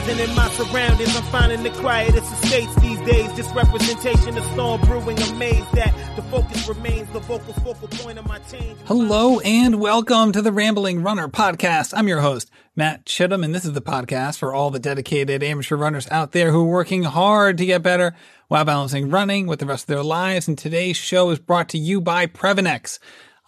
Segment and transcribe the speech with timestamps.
[0.00, 3.32] Enterprising in my surroundings, I'm finding the quietest estates these days.
[3.34, 8.26] This representation of storm brewing, amazed that the focus remains the vocal focal point of
[8.26, 8.78] my change.
[8.86, 11.92] Hello and welcome to the Rambling Runner podcast.
[11.94, 15.76] I'm your host, Matt Chittum, and this is the podcast for all the dedicated amateur
[15.76, 18.14] runners out there who are working hard to get better
[18.48, 20.48] while balancing running with the rest of their lives.
[20.48, 23.00] And today's show is brought to you by Previnex.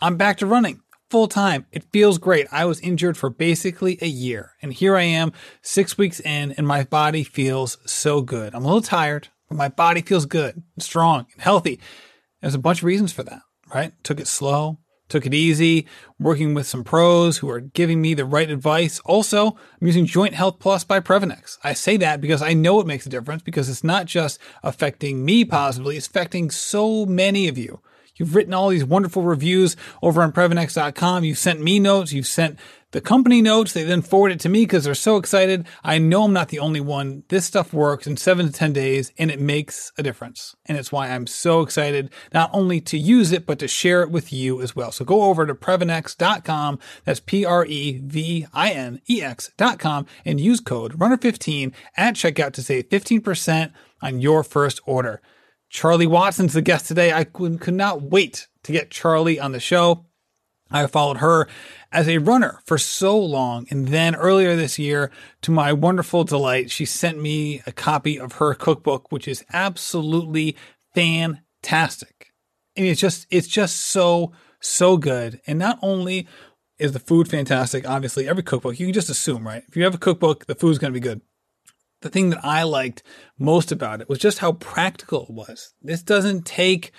[0.02, 0.81] I'm back to running
[1.12, 1.66] full time.
[1.70, 2.46] It feels great.
[2.50, 6.66] I was injured for basically a year and here I am six weeks in and
[6.66, 8.54] my body feels so good.
[8.54, 11.78] I'm a little tired, but my body feels good, and strong and healthy.
[12.40, 13.42] There's a bunch of reasons for that,
[13.74, 13.92] right?
[14.02, 14.78] Took it slow,
[15.10, 15.86] took it easy,
[16.18, 18.98] working with some pros who are giving me the right advice.
[19.04, 21.58] Also, I'm using Joint Health Plus by Previnex.
[21.62, 25.26] I say that because I know it makes a difference because it's not just affecting
[25.26, 27.82] me positively, it's affecting so many of you.
[28.16, 31.24] You've written all these wonderful reviews over on Previnex.com.
[31.24, 32.12] You've sent me notes.
[32.12, 32.58] You've sent
[32.92, 33.72] the company notes.
[33.72, 35.66] They then forward it to me because they're so excited.
[35.82, 37.24] I know I'm not the only one.
[37.28, 40.54] This stuff works in seven to 10 days and it makes a difference.
[40.66, 44.10] And it's why I'm so excited not only to use it, but to share it
[44.10, 44.92] with you as well.
[44.92, 46.78] So go over to Previnex.com.
[47.04, 55.22] That's P-R-E-V-I-N-E-X.com and use code runner15 at checkout to save 15% on your first order.
[55.72, 57.14] Charlie Watson's the guest today.
[57.14, 60.04] I could not wait to get Charlie on the show.
[60.70, 61.48] I followed her
[61.90, 63.66] as a runner for so long.
[63.70, 65.10] And then earlier this year,
[65.40, 70.56] to my wonderful delight, she sent me a copy of her cookbook, which is absolutely
[70.94, 72.32] fantastic.
[72.76, 75.40] Mean, it's just, it's just so, so good.
[75.46, 76.28] And not only
[76.78, 79.62] is the food fantastic, obviously, every cookbook, you can just assume, right?
[79.68, 81.22] If you have a cookbook, the food's going to be good
[82.02, 83.02] the thing that I liked
[83.38, 85.74] most about it was just how practical it was.
[85.82, 86.92] This doesn't take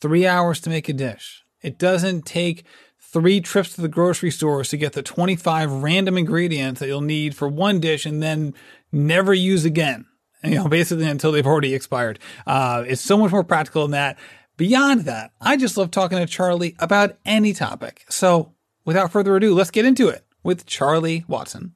[0.00, 1.44] three hours to make a dish.
[1.62, 2.64] It doesn't take
[3.00, 7.34] three trips to the grocery stores to get the 25 random ingredients that you'll need
[7.34, 8.54] for one dish and then
[8.92, 10.06] never use again.
[10.44, 12.20] You know, basically until they've already expired.
[12.46, 14.18] Uh, it's so much more practical than that.
[14.56, 18.04] Beyond that, I just love talking to Charlie about any topic.
[18.08, 18.52] So
[18.84, 21.74] without further ado, let's get into it with Charlie Watson.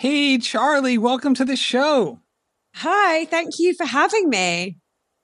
[0.00, 2.20] Hey, Charlie, welcome to the show.
[2.76, 4.78] Hi, thank you for having me.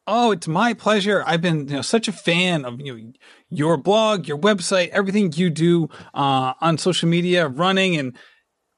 [0.05, 1.23] Oh, it's my pleasure.
[1.25, 3.13] I've been you know, such a fan of you know,
[3.51, 8.17] your blog, your website, everything you do uh, on social media, running, and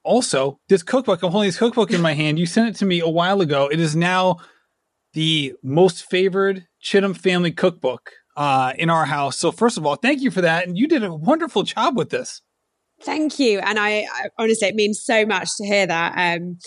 [0.05, 1.23] also this cookbook.
[1.23, 2.39] I'm holding this cookbook in my hand.
[2.39, 3.67] You sent it to me a while ago.
[3.73, 4.37] It is now
[5.15, 9.39] the most favored Chittum family cookbook uh, in our house.
[9.39, 10.69] So, first of all, thank you for that.
[10.69, 12.43] And you did a wonderful job with this.
[13.03, 13.59] Thank you.
[13.61, 16.15] And I, I, honestly, it means so much to hear that.
[16.17, 16.59] Um,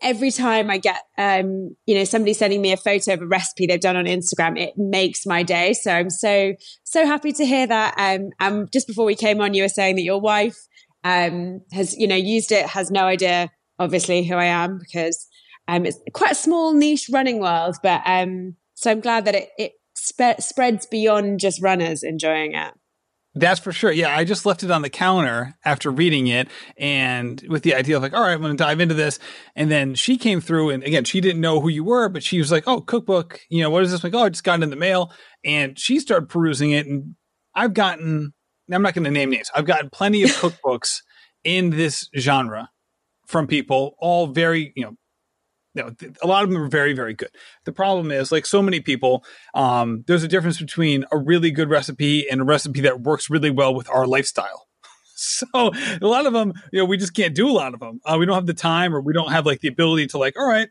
[0.00, 3.66] every time I get, um, you know, somebody sending me a photo of a recipe
[3.66, 5.72] they've done on Instagram, it makes my day.
[5.72, 6.54] So I'm so,
[6.84, 7.94] so happy to hear that.
[7.98, 10.56] Um, and just before we came on, you were saying that your wife,
[11.04, 15.26] um, has, you know, used it, has no idea, obviously, who I am because,
[15.66, 17.76] um, it's quite a small niche running world.
[17.82, 22.72] But, um, so I'm glad that it, it spreads beyond just runners enjoying it.
[23.38, 23.92] That's for sure.
[23.92, 27.96] Yeah, I just left it on the counter after reading it and with the idea
[27.96, 29.18] of like, all right, I'm going to dive into this.
[29.54, 32.38] And then she came through and again, she didn't know who you were, but she
[32.38, 34.02] was like, oh, cookbook, you know, what is this?
[34.02, 35.12] I'm like, oh, I just got it in the mail.
[35.44, 37.14] And she started perusing it and
[37.54, 38.34] I've gotten,
[38.72, 39.50] I'm not going to name names.
[39.54, 41.02] I've gotten plenty of cookbooks
[41.44, 42.70] in this genre
[43.26, 44.96] from people, all very, you know,
[45.74, 45.92] know,
[46.22, 47.30] a lot of them are very, very good.
[47.64, 49.24] The problem is, like so many people,
[49.54, 53.50] um, there's a difference between a really good recipe and a recipe that works really
[53.50, 54.66] well with our lifestyle.
[55.20, 57.98] So a lot of them, you know, we just can't do a lot of them.
[58.04, 60.38] Uh, we don't have the time, or we don't have like the ability to like,
[60.38, 60.68] all right,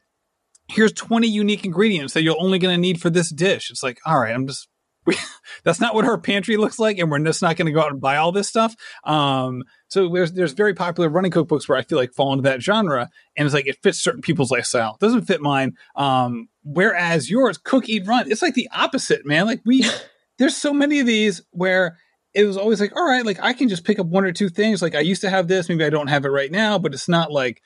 [0.70, 3.70] here's 20 unique ingredients that you're only going to need for this dish.
[3.70, 4.70] It's like, all right, I'm just
[5.08, 5.18] we,
[5.64, 7.92] that's not what our pantry looks like, and we're just not going to go out
[7.92, 8.76] and buy all this stuff.
[9.04, 12.62] Um, so there's there's very popular running cookbooks where I feel like fall into that
[12.62, 14.96] genre, and it's like it fits certain people's lifestyle.
[14.96, 15.78] It doesn't fit mine.
[15.96, 19.46] Um, whereas yours, cook, eat, run, it's like the opposite, man.
[19.46, 19.86] Like we,
[20.38, 21.98] there's so many of these where
[22.34, 24.50] it was always like, all right, like I can just pick up one or two
[24.50, 24.82] things.
[24.82, 27.10] Like I used to have this, maybe I don't have it right now, but it's
[27.10, 27.62] not like,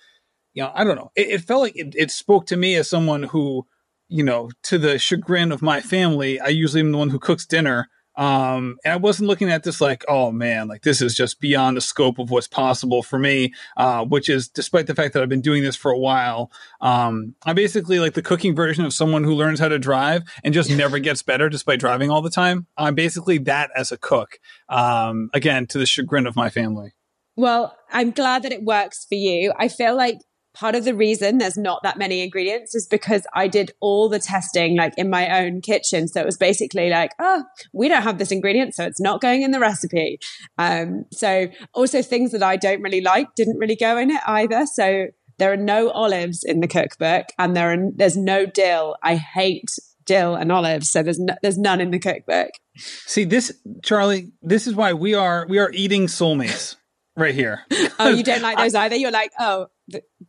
[0.54, 1.12] you know, I don't know.
[1.16, 3.66] It, it felt like it, it spoke to me as someone who
[4.12, 7.46] you know, to the chagrin of my family, I usually am the one who cooks
[7.46, 7.90] dinner.
[8.22, 11.76] Um, and I wasn't looking at this like, oh man, like this is just beyond
[11.76, 13.52] the scope of what's possible for me.
[13.76, 16.52] Uh, which is despite the fact that I've been doing this for a while.
[16.82, 20.54] Um, I'm basically like the cooking version of someone who learns how to drive and
[20.54, 22.68] just never gets better despite driving all the time.
[22.78, 24.40] I'm basically that as a cook.
[24.70, 26.94] Um, again, to the chagrin of my family.
[27.36, 29.52] Well, I'm glad that it works for you.
[29.58, 30.20] I feel like
[30.54, 34.20] part of the reason there's not that many ingredients is because I did all the
[34.20, 36.08] testing like in my own kitchen.
[36.08, 37.44] So it was basically like, oh,
[37.74, 40.20] we don't have this ingredient, so it's not going in the recipe.
[40.58, 44.66] Um, so also things that I don't really like didn't really go in it either.
[44.66, 45.08] So
[45.38, 48.96] there are no olives in the cookbook, and there are there's no dill.
[49.02, 49.70] I hate
[50.06, 52.50] dill and olives, so there's no, there's none in the cookbook.
[52.78, 53.52] See this,
[53.84, 54.32] Charlie.
[54.42, 56.76] This is why we are we are eating soulmates
[57.16, 57.62] right here.
[58.00, 58.96] oh, you don't like those either.
[58.96, 59.68] You're like, oh,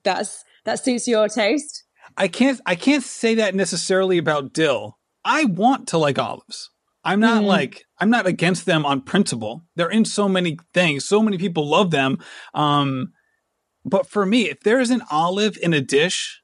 [0.04, 1.84] that's that suits your taste.
[2.16, 4.98] I can't I can't say that necessarily about dill.
[5.24, 6.70] I want to like olives.
[7.04, 7.46] I'm not mm.
[7.46, 9.64] like I'm not against them on principle.
[9.76, 11.04] They're in so many things.
[11.04, 12.18] So many people love them.
[12.54, 13.12] Um,
[13.84, 16.42] but for me, if there is an olive in a dish,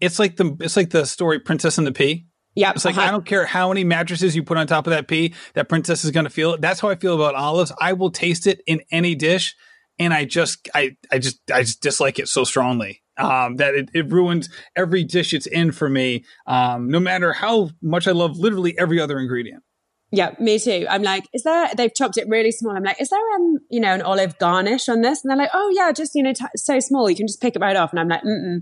[0.00, 2.26] it's like the it's like the story Princess and the Pea.
[2.54, 3.08] Yeah, it's like uh-huh.
[3.08, 6.04] I don't care how many mattresses you put on top of that pea, that princess
[6.04, 6.60] is going to feel it.
[6.60, 7.72] That's how I feel about olives.
[7.80, 9.56] I will taste it in any dish,
[9.98, 13.90] and I just I I just I just dislike it so strongly um, that it,
[13.94, 16.24] it ruins every dish it's in for me.
[16.46, 19.62] Um, no matter how much I love literally every other ingredient.
[20.10, 20.86] Yeah, me too.
[20.88, 21.70] I'm like, is there?
[21.76, 22.76] They've chopped it really small.
[22.76, 25.24] I'm like, is there um, you know, an olive garnish on this?
[25.24, 27.56] And they're like, oh yeah, just you know, t- so small, you can just pick
[27.56, 27.90] it right off.
[27.90, 28.60] And I'm like, mm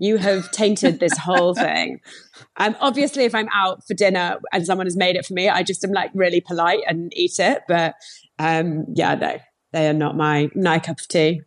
[0.00, 2.00] you have tainted this whole thing.
[2.56, 5.62] Um, obviously, if I'm out for dinner and someone has made it for me, I
[5.62, 7.62] just am like really polite and eat it.
[7.68, 7.94] But
[8.38, 9.38] um, yeah, no,
[9.72, 11.42] they are not my my cup of tea.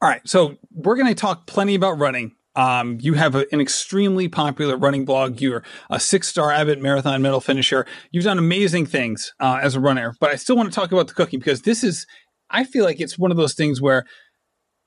[0.00, 2.36] All right, so we're going to talk plenty about running.
[2.54, 5.40] Um, you have a, an extremely popular running blog.
[5.40, 7.86] You're a six star Abbott Marathon medal finisher.
[8.10, 11.08] You've done amazing things uh, as a runner, but I still want to talk about
[11.08, 12.06] the cooking because this is,
[12.50, 14.04] I feel like it's one of those things where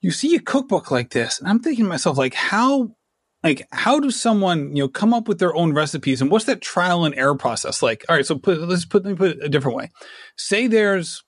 [0.00, 2.90] you see a cookbook like this, and I'm thinking to myself, like, how,
[3.44, 6.60] like, how do someone, you know, come up with their own recipes, and what's that
[6.60, 8.04] trial and error process like?
[8.08, 9.90] All right, so put, let's put let me put it a different way.
[10.36, 11.22] Say there's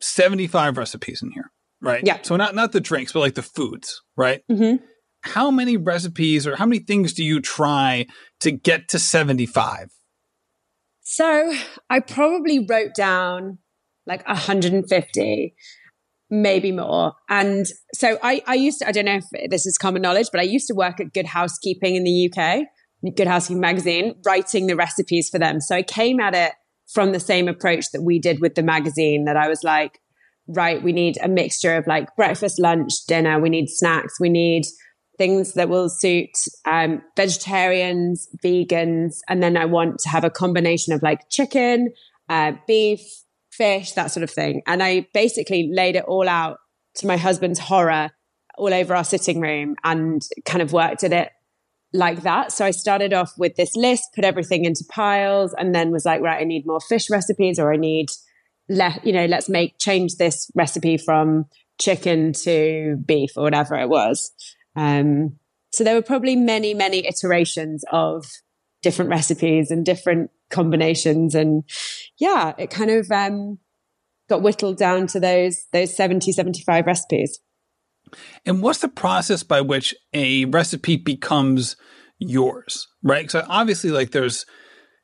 [0.00, 1.50] 75 recipes in here,
[1.80, 2.02] right?
[2.04, 2.18] Yeah.
[2.22, 4.42] So not not the drinks, but like the foods, right?
[4.50, 4.84] Mm-hmm.
[5.22, 8.06] How many recipes or how many things do you try
[8.40, 9.90] to get to 75?
[11.02, 11.52] So
[11.90, 13.58] I probably wrote down
[14.06, 15.54] like 150
[16.30, 17.14] maybe more.
[17.28, 20.40] And so I, I used to, I don't know if this is common knowledge, but
[20.40, 22.66] I used to work at Good Housekeeping in the UK,
[23.16, 25.60] Good Housekeeping magazine, writing the recipes for them.
[25.60, 26.52] So I came at it
[26.92, 30.00] from the same approach that we did with the magazine that I was like,
[30.48, 33.38] right, we need a mixture of like breakfast, lunch, dinner.
[33.38, 34.18] We need snacks.
[34.18, 34.64] We need
[35.18, 36.30] things that will suit
[36.64, 39.18] um, vegetarians, vegans.
[39.28, 41.90] And then I want to have a combination of like chicken,
[42.28, 43.00] uh, beef,
[43.52, 44.62] fish, that sort of thing.
[44.66, 46.58] And I basically laid it all out
[46.96, 48.10] to my husband's horror
[48.56, 51.30] all over our sitting room and kind of worked at it
[51.92, 52.52] like that.
[52.52, 56.20] So I started off with this list, put everything into piles, and then was like,
[56.20, 58.10] right, I need more fish recipes, or I need,
[58.68, 61.46] let you know, let's make change this recipe from
[61.80, 64.30] chicken to beef or whatever it was.
[64.76, 65.38] Um,
[65.72, 68.26] so there were probably many, many iterations of
[68.82, 71.34] different recipes and different combinations.
[71.34, 71.64] And
[72.18, 73.58] yeah, it kind of um,
[74.28, 77.40] got whittled down to those those 70, 75 recipes.
[78.44, 81.76] And what's the process by which a recipe becomes
[82.18, 83.30] yours, right?
[83.30, 84.44] So obviously, like there's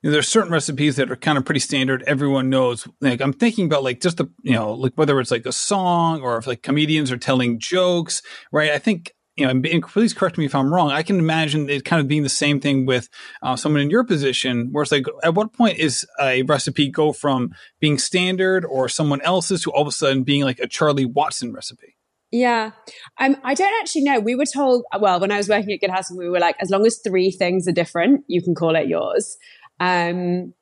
[0.03, 2.05] you know, there's certain recipes that are kind of pretty standard.
[2.07, 2.87] Everyone knows.
[3.01, 6.21] Like I'm thinking about like just the you know like whether it's like a song
[6.23, 8.23] or if like comedians are telling jokes,
[8.53, 8.71] right?
[8.71, 10.91] I think you know, and please correct me if I'm wrong.
[10.91, 13.09] I can imagine it kind of being the same thing with
[13.43, 17.12] uh, someone in your position, where it's like, at what point is a recipe go
[17.12, 21.05] from being standard or someone else's to all of a sudden being like a Charlie
[21.05, 21.96] Watson recipe?
[22.37, 22.73] Yeah,
[23.19, 24.21] um, I don't actually know.
[24.21, 26.69] We were told, well, when I was working at Good House, we were like, as
[26.69, 29.38] long as three things are different, you can call it yours.
[29.81, 30.52] Um,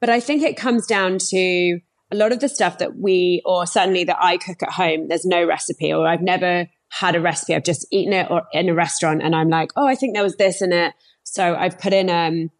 [0.00, 1.80] but I think it comes down to
[2.12, 5.24] a lot of the stuff that we, or certainly that I cook at home, there's
[5.24, 6.68] no recipe, or I've never
[7.00, 7.56] had a recipe.
[7.56, 10.22] I've just eaten it or in a restaurant and I'm like, oh, I think there
[10.22, 10.94] was this in it.
[11.24, 12.50] So I've put in um,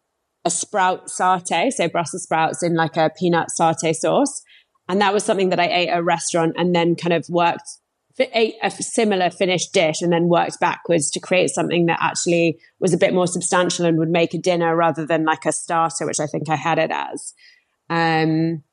[0.43, 4.41] a sprout satay, so Brussels sprouts in like a peanut satay sauce.
[4.89, 7.69] And that was something that I ate at a restaurant and then kind of worked,
[8.19, 12.93] ate a similar finished dish and then worked backwards to create something that actually was
[12.93, 16.19] a bit more substantial and would make a dinner rather than like a starter, which
[16.19, 17.33] I think I had it as.
[17.89, 18.63] Um,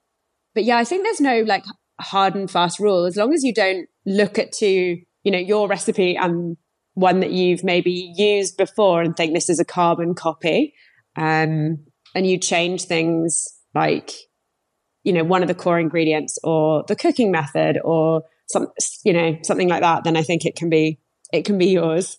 [0.54, 1.64] but yeah, I think there's no like
[2.00, 3.04] hard and fast rule.
[3.04, 6.56] As long as you don't look at two you know, your recipe and
[6.94, 10.74] one that you've maybe used before and think this is a carbon copy.
[11.16, 11.84] Um,
[12.14, 14.10] and you change things like,
[15.02, 18.22] you know, one of the core ingredients or the cooking method or
[18.52, 18.68] some,
[19.04, 20.98] you know, something like that, then I think it can be,
[21.32, 22.18] it can be yours.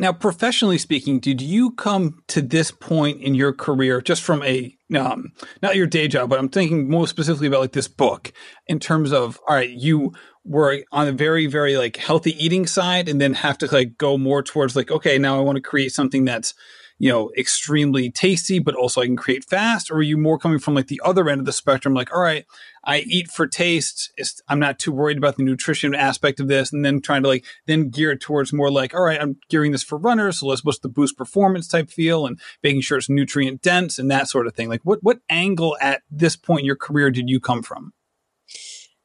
[0.00, 4.76] Now, professionally speaking, did you come to this point in your career just from a
[4.96, 8.32] um, not your day job, but I'm thinking more specifically about like this book
[8.68, 10.12] in terms of all right, you
[10.44, 14.16] were on a very very like healthy eating side, and then have to like go
[14.16, 16.54] more towards like okay, now I want to create something that's
[16.98, 19.90] you know, extremely tasty, but also I can create fast?
[19.90, 21.94] Or are you more coming from like the other end of the spectrum?
[21.94, 22.44] Like, all right,
[22.84, 24.12] I eat for taste.
[24.16, 26.72] It's, I'm not too worried about the nutrition aspect of this.
[26.72, 29.70] And then trying to like, then gear it towards more like, all right, I'm gearing
[29.70, 30.40] this for runners.
[30.40, 34.10] So let's what's the boost performance type feel and making sure it's nutrient dense and
[34.10, 34.68] that sort of thing.
[34.68, 37.92] Like what, what angle at this point in your career did you come from?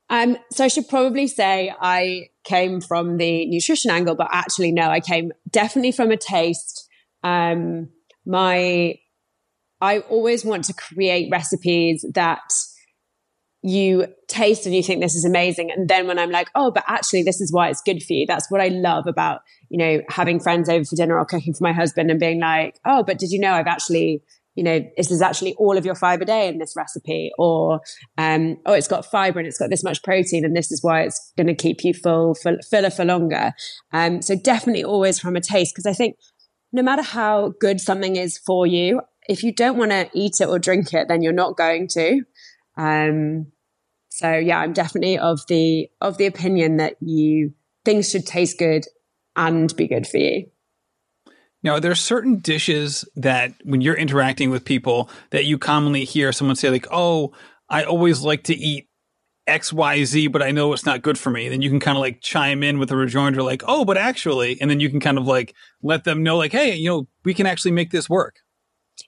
[0.09, 4.89] Um, so I should probably say I came from the nutrition angle, but actually no,
[4.89, 6.89] I came definitely from a taste
[7.23, 7.89] um,
[8.25, 8.95] my,
[9.81, 12.41] I always want to create recipes that
[13.63, 15.71] you taste and you think this is amazing.
[15.71, 18.25] And then when I'm like, oh, but actually this is why it's good for you.
[18.27, 19.39] That's what I love about,
[19.69, 22.77] you know, having friends over for dinner or cooking for my husband and being like,
[22.85, 24.21] oh, but did you know I've actually,
[24.55, 27.79] you know, this is actually all of your fiber day in this recipe or,
[28.17, 31.03] um, oh, it's got fiber and it's got this much protein and this is why
[31.03, 33.53] it's going to keep you full, full, fuller for longer.
[33.93, 35.73] Um, so definitely always from a taste.
[35.73, 36.17] Cause I think
[36.73, 40.49] no matter how good something is for you, if you don't want to eat it
[40.49, 42.21] or drink it, then you're not going to.
[42.75, 43.47] Um,
[44.09, 47.53] so yeah, I'm definitely of the of the opinion that you
[47.85, 48.85] things should taste good
[49.35, 50.47] and be good for you.
[51.61, 56.31] Now, there are certain dishes that when you're interacting with people that you commonly hear
[56.31, 57.33] someone say like, "Oh,
[57.69, 58.89] I always like to eat
[59.47, 61.49] XYZ, but I know it's not good for me.
[61.49, 64.57] Then you can kind of like chime in with a rejoinder like, oh, but actually,
[64.61, 67.33] and then you can kind of like let them know like, hey, you know, we
[67.33, 68.37] can actually make this work.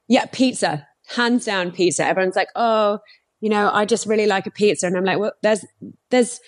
[0.07, 2.05] Yeah, pizza, hands down pizza.
[2.05, 2.99] Everyone's like, oh,
[3.39, 4.87] you know, I just really like a pizza.
[4.87, 5.65] And I'm like, well, there's,
[6.09, 6.39] there's,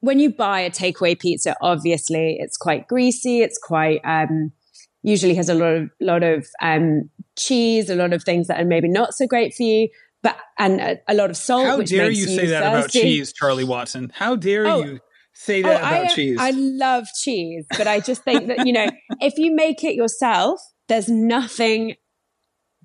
[0.00, 3.40] when you buy a takeaway pizza, obviously it's quite greasy.
[3.40, 4.52] It's quite, um,
[5.02, 8.64] usually has a lot of, lot of, um, cheese, a lot of things that are
[8.64, 9.88] maybe not so great for you
[10.28, 11.66] but and a, a lot of salt.
[11.66, 14.12] How dare you say that about cheese, Charlie Watson?
[14.14, 15.00] How dare oh, you
[15.32, 16.38] say that oh, about I, uh, cheese?
[16.40, 20.60] I love cheese, but I just think that you know, if you make it yourself,
[20.88, 21.96] there's nothing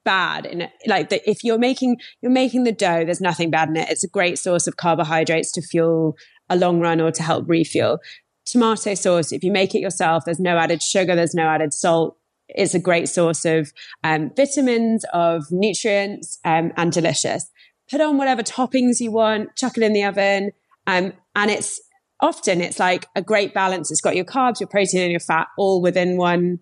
[0.03, 0.71] bad in it.
[0.85, 3.89] Like the, if you're making you're making the dough, there's nothing bad in it.
[3.89, 6.15] It's a great source of carbohydrates to fuel
[6.49, 7.99] a long run or to help refuel.
[8.45, 12.17] Tomato sauce, if you make it yourself, there's no added sugar, there's no added salt,
[12.49, 13.71] it's a great source of
[14.03, 17.49] um, vitamins, of nutrients, um, and delicious.
[17.89, 20.51] Put on whatever toppings you want, chuck it in the oven,
[20.87, 21.81] um, and it's
[22.19, 23.91] often it's like a great balance.
[23.91, 26.59] It's got your carbs, your protein, and your fat all within one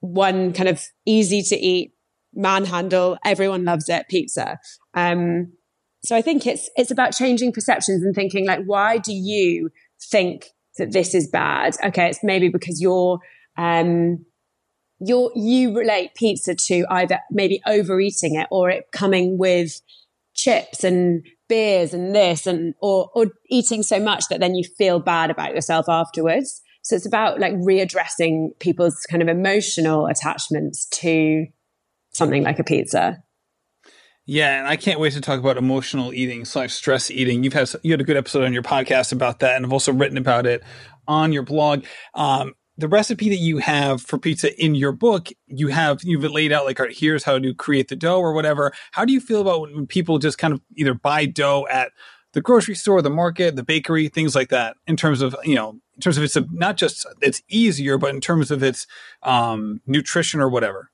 [0.00, 1.92] one kind of easy to eat
[2.34, 3.18] manhandle.
[3.24, 4.06] Everyone loves it.
[4.08, 4.58] Pizza.
[4.94, 5.52] Um,
[6.04, 9.70] so I think it's it's about changing perceptions and thinking like, why do you
[10.10, 11.76] think that this is bad?
[11.82, 13.18] Okay, it's maybe because you're
[13.56, 14.24] um,
[15.00, 19.80] you you relate pizza to either maybe overeating it or it coming with
[20.34, 25.00] chips and beers and this and or or eating so much that then you feel
[25.00, 26.62] bad about yourself afterwards.
[26.82, 31.46] So it's about like readdressing people's kind of emotional attachments to
[32.12, 33.22] something like a pizza.
[34.26, 37.44] Yeah, and I can't wait to talk about emotional eating slash stress eating.
[37.44, 39.92] You've had you had a good episode on your podcast about that, and I've also
[39.92, 40.62] written about it
[41.06, 41.84] on your blog.
[42.14, 46.52] Um, the recipe that you have for pizza in your book, you have you've laid
[46.52, 48.72] out like, all right, here's how to create the dough or whatever.
[48.92, 51.92] How do you feel about when people just kind of either buy dough at
[52.32, 54.76] the grocery store, the market, the bakery, things like that?
[54.86, 58.14] In terms of you know, in terms of it's a, not just it's easier, but
[58.14, 58.86] in terms of its
[59.22, 60.90] um, nutrition or whatever.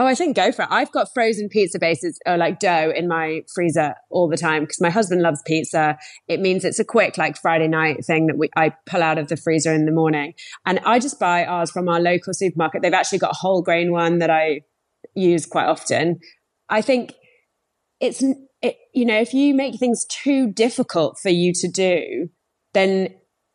[0.00, 0.68] Oh, I think go for it.
[0.70, 4.62] I've got frozen pizza bases or uh, like dough in my freezer all the time
[4.62, 5.98] because my husband loves pizza.
[6.28, 9.26] It means it's a quick like Friday night thing that we I pull out of
[9.26, 10.34] the freezer in the morning.
[10.64, 12.80] And I just buy ours from our local supermarket.
[12.80, 14.60] They've actually got a whole grain one that I
[15.16, 16.20] use quite often.
[16.68, 17.14] I think
[17.98, 18.22] it's
[18.62, 22.28] it, you know, if you make things too difficult for you to do,
[22.72, 23.14] then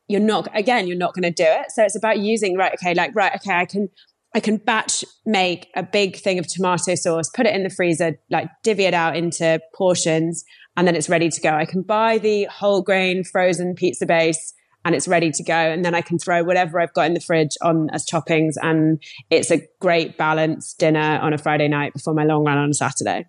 [0.09, 1.71] you're not again, you're not going to do it.
[1.71, 3.87] So it's about using right okay, like right okay, I can
[4.35, 8.19] I can batch make a big thing of tomato sauce, put it in the freezer,
[8.29, 10.43] like divvy it out into portions,
[10.75, 11.53] and then it's ready to go.
[11.53, 14.53] I can buy the whole grain frozen pizza base
[14.85, 15.53] and it's ready to go.
[15.53, 18.55] And then I can throw whatever I've got in the fridge on as toppings.
[18.61, 22.69] And it's a great balanced dinner on a Friday night before my long run on
[22.69, 23.27] a Saturday.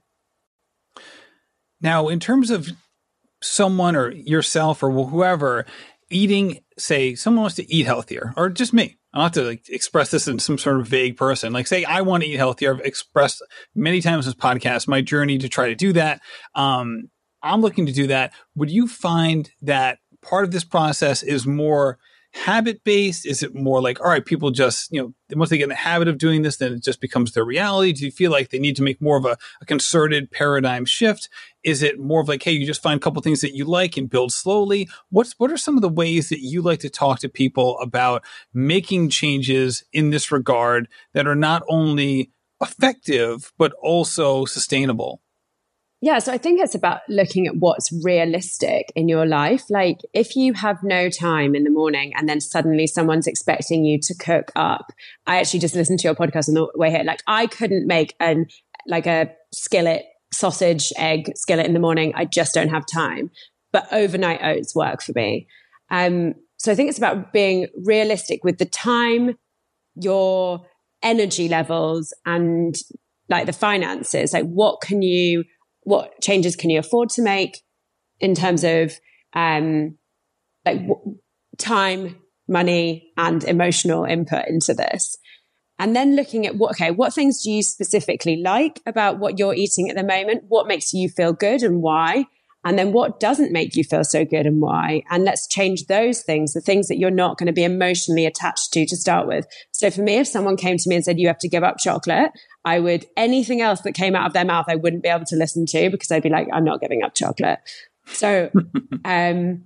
[1.80, 2.70] Now, in terms of
[3.42, 5.66] someone or yourself or whoever
[6.10, 9.68] eating, say, someone wants to eat healthier, or just me, I don't have to like
[9.68, 11.52] express this in some sort of vague person.
[11.52, 12.74] Like say I want to eat healthier.
[12.74, 13.42] I've expressed
[13.72, 16.20] many times in this podcast my journey to try to do that.
[16.56, 18.32] Um, I'm looking to do that.
[18.56, 21.98] Would you find that part of this process is more
[22.34, 23.24] habit based?
[23.24, 25.74] Is it more like, all right, people just, you know, once they get in the
[25.76, 27.92] habit of doing this, then it just becomes their reality?
[27.92, 31.28] Do you feel like they need to make more of a, a concerted paradigm shift?
[31.62, 33.96] Is it more of like, hey, you just find a couple things that you like
[33.96, 34.88] and build slowly?
[35.10, 38.24] What's what are some of the ways that you like to talk to people about
[38.52, 45.20] making changes in this regard that are not only effective but also sustainable?
[46.04, 49.70] Yeah, so I think it's about looking at what's realistic in your life.
[49.70, 53.98] Like if you have no time in the morning and then suddenly someone's expecting you
[54.00, 54.92] to cook up.
[55.26, 57.04] I actually just listened to your podcast on the way here.
[57.04, 58.48] Like I couldn't make an
[58.86, 62.12] like a skillet sausage egg skillet in the morning.
[62.14, 63.30] I just don't have time.
[63.72, 65.48] But overnight oats work for me.
[65.90, 69.38] Um, so I think it's about being realistic with the time,
[69.94, 70.66] your
[71.02, 72.76] energy levels, and
[73.30, 74.34] like the finances.
[74.34, 75.44] Like what can you,
[75.84, 77.62] what changes can you afford to make
[78.20, 78.98] in terms of
[79.34, 79.96] um,
[80.64, 81.18] like w-
[81.58, 82.16] time,
[82.48, 85.16] money, and emotional input into this?
[85.78, 89.54] and then looking at what okay what things do you specifically like about what you're
[89.54, 90.44] eating at the moment?
[90.48, 92.26] What makes you feel good and why?
[92.66, 95.02] And then what doesn't make you feel so good and why?
[95.10, 98.72] And let's change those things the things that you're not going to be emotionally attached
[98.72, 99.46] to to start with.
[99.72, 101.78] So for me if someone came to me and said you have to give up
[101.78, 102.30] chocolate
[102.64, 105.36] i would anything else that came out of their mouth i wouldn't be able to
[105.36, 107.58] listen to because i'd be like i'm not giving up chocolate.
[108.06, 108.50] So
[109.04, 109.64] um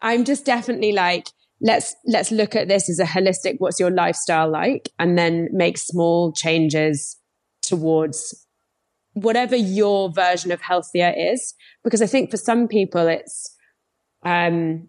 [0.00, 1.28] i'm just definitely like
[1.60, 4.90] let's let's look at this as a holistic what's your lifestyle like?
[4.98, 7.18] And then make small changes
[7.62, 8.46] towards
[9.12, 11.54] whatever your version of healthier is.
[11.84, 13.54] Because i think for some people it's
[14.24, 14.88] um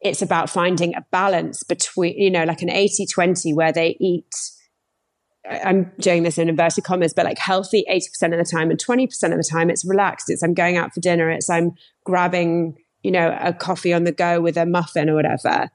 [0.00, 4.34] it's about finding a balance between you know like an 80 20 where they eat
[5.48, 9.04] I'm doing this in inverted commas, but like healthy 80% of the time and 20%
[9.30, 10.30] of the time it's relaxed.
[10.30, 11.30] It's I'm going out for dinner.
[11.30, 11.72] It's I'm
[12.04, 15.70] grabbing you know, a coffee on the go with a muffin or whatever.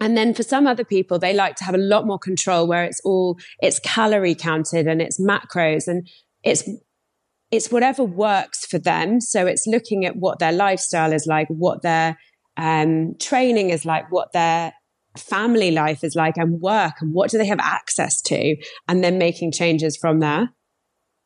[0.00, 2.84] And then for some other people, they like to have a lot more control where
[2.84, 6.08] it's all, it's calorie counted and it's macros and
[6.44, 6.68] it's,
[7.50, 9.20] it's whatever works for them.
[9.20, 12.16] So it's looking at what their lifestyle is like, what their
[12.56, 14.72] um, training is like, what their
[15.16, 18.56] family life is like and work and what do they have access to
[18.88, 20.50] and then making changes from there.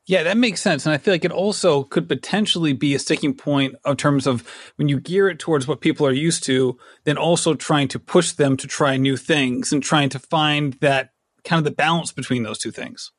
[0.07, 0.87] Yeah, that makes sense.
[0.87, 4.43] And I feel like it also could potentially be a sticking point in terms of
[4.77, 8.33] when you gear it towards what people are used to, then also trying to push
[8.33, 11.11] them to try new things and trying to find that
[11.45, 13.13] kind of the balance between those two things.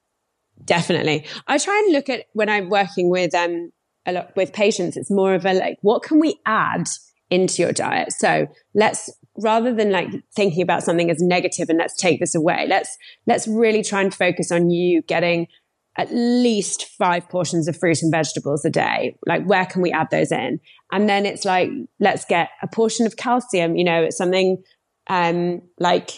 [0.65, 1.27] Definitely.
[1.47, 3.71] I try and look at when I'm working with um
[4.07, 6.87] a lot with patients, it's more of a like, what can we add
[7.29, 8.11] into your diet?
[8.13, 12.65] So let's rather than like thinking about something as negative and let's take this away,
[12.67, 15.47] let's let's really try and focus on you getting
[15.97, 19.17] at least five portions of fruit and vegetables a day.
[19.25, 20.61] Like, where can we add those in?
[20.93, 24.63] And then it's like, let's get a portion of calcium, you know, it's something,
[25.07, 26.11] um, like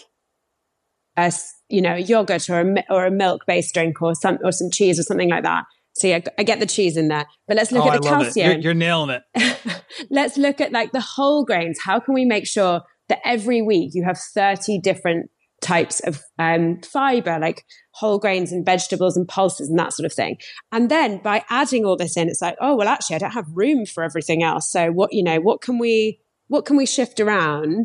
[1.16, 1.32] a,
[1.68, 5.00] you know, yogurt or a, or a milk based drink or some, or some cheese
[5.00, 5.64] or something like that.
[5.94, 8.52] So yeah, I get the cheese in there, but let's look oh, at the calcium.
[8.52, 9.84] You're, you're, nailing it.
[10.10, 11.80] let's look at like the whole grains.
[11.82, 16.80] How can we make sure that every week you have 30 different types of um,
[16.80, 20.38] fiber, like whole grains and vegetables and pulses and that sort of thing.
[20.72, 23.46] And then by adding all this in, it's like, oh well, actually, I don't have
[23.52, 24.70] room for everything else.
[24.72, 27.84] So what you know, what can we what can we shift around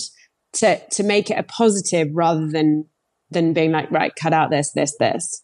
[0.54, 2.86] to to make it a positive rather than
[3.30, 5.44] than being like, right, cut out this, this, this.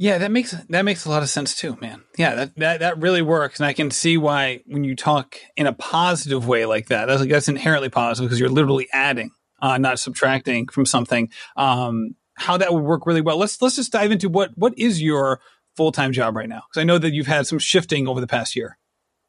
[0.00, 2.04] Yeah, that makes that makes a lot of sense too, man.
[2.16, 5.66] Yeah, that, that that really works, and I can see why when you talk in
[5.66, 9.78] a positive way like that, that's like that's inherently positive because you're literally adding uh,
[9.78, 11.30] not subtracting from something.
[11.56, 13.38] Um, how that would work really well.
[13.38, 15.40] Let's let's just dive into what what is your
[15.76, 16.62] full time job right now?
[16.68, 18.78] Because I know that you've had some shifting over the past year.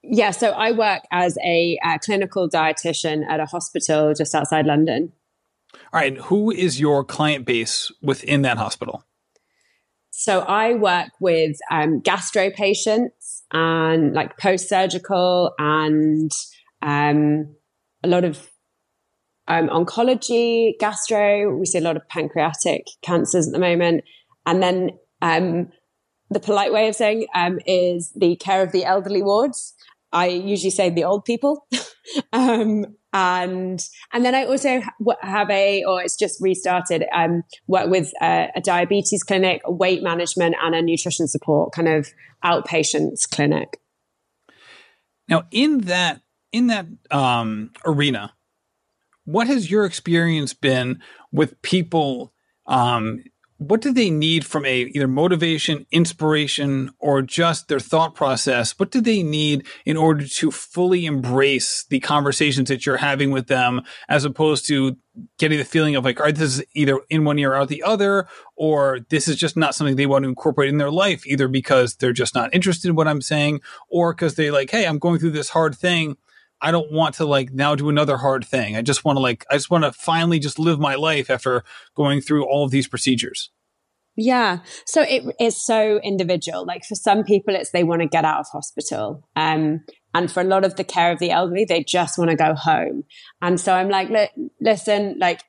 [0.02, 5.12] Yeah, so I work as a uh, clinical dietitian at a hospital just outside London.
[5.92, 9.04] All right, who is your client base within that hospital?
[10.20, 16.30] So I work with um, gastro patients and like post surgical and
[16.82, 17.56] um,
[18.04, 18.50] a lot of
[19.48, 21.56] um, oncology, gastro.
[21.58, 24.04] We see a lot of pancreatic cancers at the moment.
[24.46, 24.90] And then
[25.22, 25.70] um,
[26.30, 29.74] the polite way of saying um, is the care of the elderly wards.
[30.12, 31.66] I usually say the old people.
[32.34, 34.82] um, and and then I also
[35.22, 40.04] have a, or it's just restarted, um, work with a, a diabetes clinic, a weight
[40.04, 42.10] management, and a nutrition support kind of
[42.44, 43.80] outpatients clinic.
[45.28, 48.34] Now, in that in that um, arena,
[49.26, 52.34] what has your experience been with people
[52.66, 53.24] um,
[53.60, 58.80] what do they need from a either motivation, inspiration, or just their thought process?
[58.80, 63.48] What do they need in order to fully embrace the conversations that you're having with
[63.48, 64.96] them, as opposed to
[65.38, 67.68] getting the feeling of like, all right, this is either in one ear or out
[67.68, 71.28] the other, or this is just not something they want to incorporate in their life,
[71.28, 74.86] either because they're just not interested in what I'm saying, or because they like, hey,
[74.86, 76.16] I'm going through this hard thing.
[76.62, 78.76] I don't want to like now do another hard thing.
[78.76, 81.64] I just want to like, I just want to finally just live my life after
[81.96, 83.50] going through all of these procedures.
[84.16, 84.60] Yeah.
[84.86, 86.66] So it is so individual.
[86.66, 89.26] Like for some people, it's they want to get out of hospital.
[89.38, 92.36] Um, and for a lot of the care of the elderly, they just want to
[92.36, 93.06] go home.
[93.42, 94.10] And so I'm like,
[94.60, 95.42] listen, like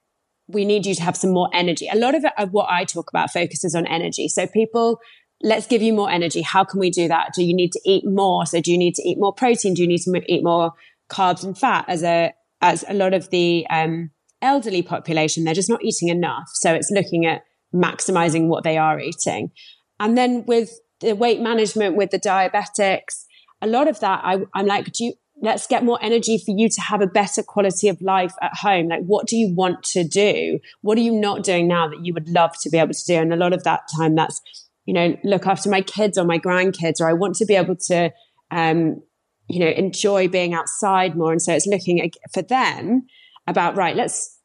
[0.47, 1.89] we need you to have some more energy.
[1.93, 4.29] A lot of, it, of what I talk about focuses on energy.
[4.29, 5.01] So people,
[5.43, 6.43] let's give you more energy.
[6.43, 7.33] How can we do that?
[7.35, 8.47] Do you need to eat more?
[8.47, 9.75] So do you need to eat more protein?
[9.75, 10.75] Do you need to eat more
[11.11, 14.11] carbs and fat as a, as a lot of the, um,
[14.43, 16.49] elderly population, they're just not eating enough.
[16.55, 17.43] So it's looking at
[17.75, 19.51] maximizing what they are eating.
[19.99, 20.71] And then with
[21.01, 23.25] the weight management, with the diabetics,
[23.61, 26.69] a lot of that, I, I'm like, do you, let's get more energy for you
[26.69, 28.89] to have a better quality of life at home.
[28.89, 30.59] Like, what do you want to do?
[30.83, 33.15] What are you not doing now that you would love to be able to do?
[33.15, 34.41] And a lot of that time, that's,
[34.87, 37.77] you know, look after my kids or my grandkids, or I want to be able
[37.77, 38.11] to,
[38.51, 39.03] um,
[39.51, 41.33] you know, enjoy being outside more.
[41.33, 43.07] And so it's looking for them
[43.47, 44.39] about, right, let's,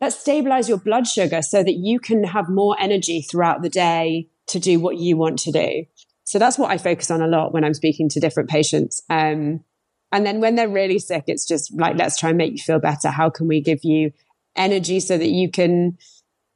[0.00, 4.28] let's stabilize your blood sugar so that you can have more energy throughout the day
[4.48, 5.84] to do what you want to do.
[6.24, 9.02] So that's what I focus on a lot when I'm speaking to different patients.
[9.10, 9.64] Um,
[10.12, 12.78] and then when they're really sick, it's just like, let's try and make you feel
[12.78, 13.08] better.
[13.08, 14.12] How can we give you
[14.54, 15.96] energy so that you can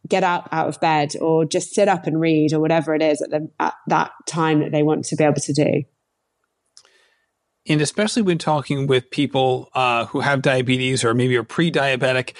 [0.06, 3.20] get out, out of bed or just sit up and read or whatever it is
[3.22, 5.82] at, the, at that time that they want to be able to do?
[7.68, 12.34] And especially when talking with people uh, who have diabetes or maybe are pre-diabetic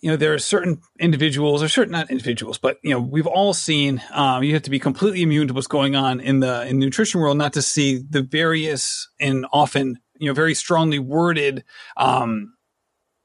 [0.00, 3.52] you know there are certain individuals or certain not individuals but you know we've all
[3.52, 6.78] seen um, you have to be completely immune to what's going on in the in
[6.78, 11.64] the nutrition world not to see the various and often you know very strongly worded
[11.96, 12.54] um,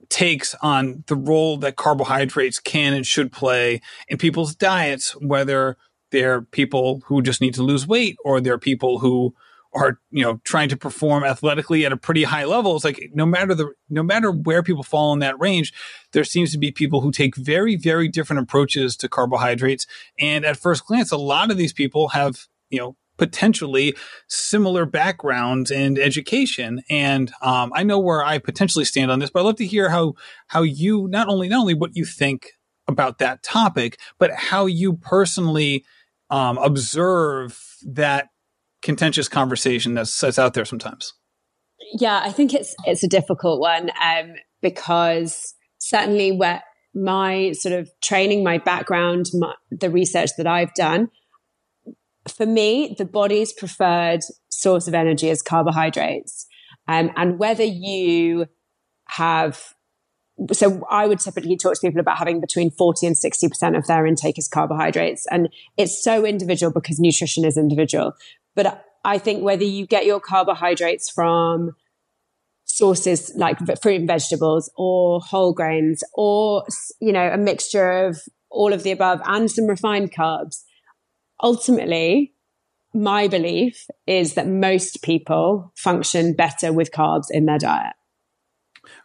[0.10, 5.78] takes on the role that carbohydrates can and should play in people's diets whether
[6.12, 9.34] they're people who just need to lose weight or they're people who
[9.76, 13.26] are you know trying to perform athletically at a pretty high level it's like no
[13.26, 15.74] matter the no matter where people fall in that range
[16.14, 19.86] there seems to be people who take very very different approaches to carbohydrates.
[20.20, 23.96] And at first glance a lot of these people have you know potentially
[24.28, 26.82] similar backgrounds and education.
[26.90, 29.90] And um, i know where i potentially stand on this but i'd love to hear
[29.90, 30.14] how
[30.48, 32.52] how you not only not only what you think
[32.88, 35.84] about that topic but how you personally
[36.30, 38.30] um, observe that
[38.86, 41.14] contentious conversation that's, that's out there sometimes.
[42.00, 47.90] Yeah, I think it's it's a difficult one um, because certainly where my sort of
[48.02, 51.10] training, my background, my, the research that I've done,
[52.28, 56.48] for me, the body's preferred source of energy is carbohydrates,
[56.88, 58.46] um, and whether you
[59.10, 59.74] have
[60.52, 64.06] so I would typically talk to people about having between 40 and 60% of their
[64.06, 65.26] intake is carbohydrates.
[65.32, 68.14] And it's so individual because nutrition is individual.
[68.56, 71.76] But I think whether you get your carbohydrates from
[72.64, 76.66] sources like fruit and vegetables or whole grains or,
[77.00, 80.64] you know, a mixture of all of the above and some refined carbs,
[81.44, 82.34] ultimately,
[82.94, 87.94] my belief is that most people function better with carbs in their diet.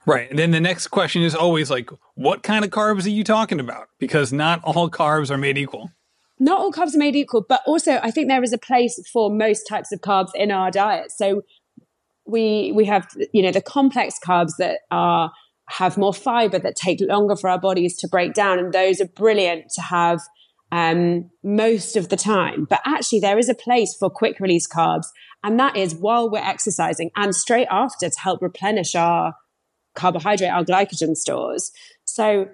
[0.07, 0.31] Right.
[0.31, 3.61] And then the next question is always like, what kind of carbs are you talking
[3.61, 3.89] about?
[3.99, 5.91] Because not all carbs are made equal
[6.41, 9.31] not all carbs are made equal, but also I think there is a place for
[9.31, 11.13] most types of carbs in our diet.
[11.13, 11.43] So
[12.27, 15.31] we we have you know the complex carbs that are
[15.69, 19.07] have more fiber that take longer for our bodies to break down, and those are
[19.07, 20.21] brilliant to have
[20.73, 22.67] um, most of the time.
[22.69, 25.07] But actually, there is a place for quick release carbs,
[25.45, 29.35] and that is while we're exercising and straight after to help replenish our
[29.95, 31.71] carbohydrate, our glycogen stores.
[32.05, 32.49] So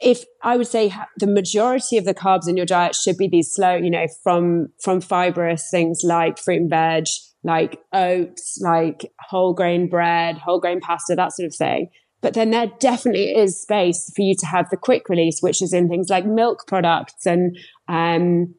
[0.00, 3.52] if I would say the majority of the carbs in your diet should be these
[3.52, 7.04] slow, you know, from from fibrous things like fruit and veg,
[7.42, 11.90] like oats, like whole grain bread, whole grain pasta, that sort of thing.
[12.20, 15.72] But then there definitely is space for you to have the quick release, which is
[15.72, 17.56] in things like milk products and
[17.88, 18.54] um,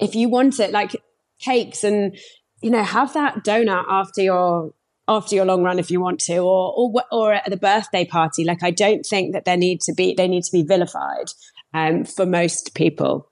[0.00, 1.00] if you want it, like
[1.38, 2.16] cakes and
[2.64, 4.72] you know, have that donut after your
[5.06, 8.44] after your long run if you want to, or or or at the birthday party.
[8.44, 11.26] Like I don't think that there need to be they need to be vilified
[11.72, 13.30] um, for most people.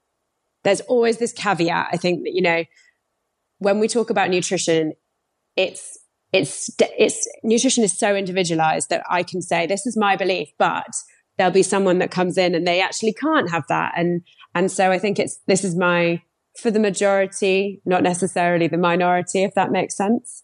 [0.64, 1.88] There's always this caveat.
[1.92, 2.64] I think that you know
[3.58, 4.92] when we talk about nutrition,
[5.56, 5.98] it's
[6.32, 10.86] it's it's nutrition is so individualized that I can say this is my belief, but
[11.38, 14.22] there'll be someone that comes in and they actually can't have that and
[14.54, 16.22] And so I think it's, this is my,
[16.60, 20.42] for the majority, not necessarily the minority, if that makes sense.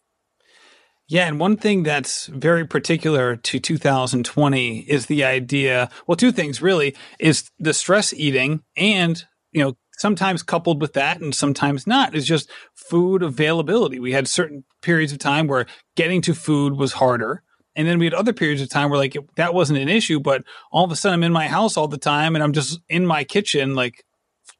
[1.08, 6.60] Yeah, and one thing that's very particular to 2020 is the idea, well, two things
[6.60, 12.14] really, is the stress eating and, you know, sometimes coupled with that and sometimes not
[12.14, 13.98] is just food availability.
[13.98, 15.66] We had certain periods of time where
[15.96, 17.42] getting to food was harder.
[17.74, 20.42] And then we had other periods of time where like that wasn't an issue, but
[20.70, 23.06] all of a sudden I'm in my house all the time and I'm just in
[23.06, 24.04] my kitchen, like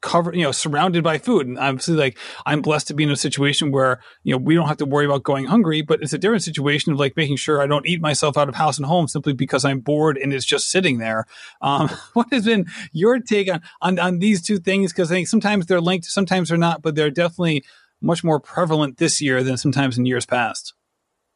[0.01, 1.47] covered, you know, surrounded by food.
[1.47, 4.67] And obviously, like I'm blessed to be in a situation where you know we don't
[4.67, 7.61] have to worry about going hungry, but it's a different situation of like making sure
[7.61, 10.45] I don't eat myself out of house and home simply because I'm bored and it's
[10.45, 11.25] just sitting there.
[11.61, 14.91] Um, what has been your take on on, on these two things?
[14.91, 17.63] Because I think sometimes they're linked, sometimes they're not, but they're definitely
[18.01, 20.73] much more prevalent this year than sometimes in years past.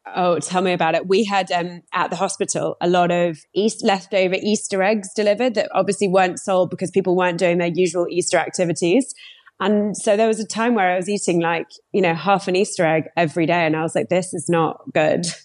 [0.06, 1.06] Oh, tell me about it.
[1.06, 5.70] We had um, at the hospital a lot of East leftover Easter eggs delivered that
[5.72, 9.14] obviously weren't sold because people weren't doing their usual Easter activities.
[9.60, 12.56] And so there was a time where I was eating like, you know, half an
[12.56, 13.64] Easter egg every day.
[13.64, 15.26] And I was like, this is not good.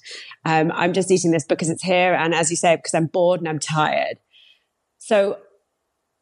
[0.46, 2.14] Um, I'm just eating this because it's here.
[2.14, 4.18] And as you say, because I'm bored and I'm tired.
[4.98, 5.38] So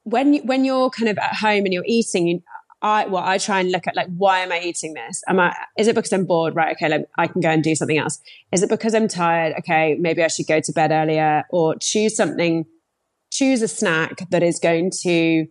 [0.06, 2.42] when, you, when you're kind of at home and you're eating,
[2.82, 5.24] I well, I try and look at like why am I eating this?
[5.28, 6.56] Am I is it because I'm bored?
[6.56, 8.20] Right, okay, like, I can go and do something else.
[8.52, 9.56] Is it because I'm tired?
[9.60, 12.66] Okay, maybe I should go to bed earlier or choose something,
[13.32, 15.48] choose a snack that is going to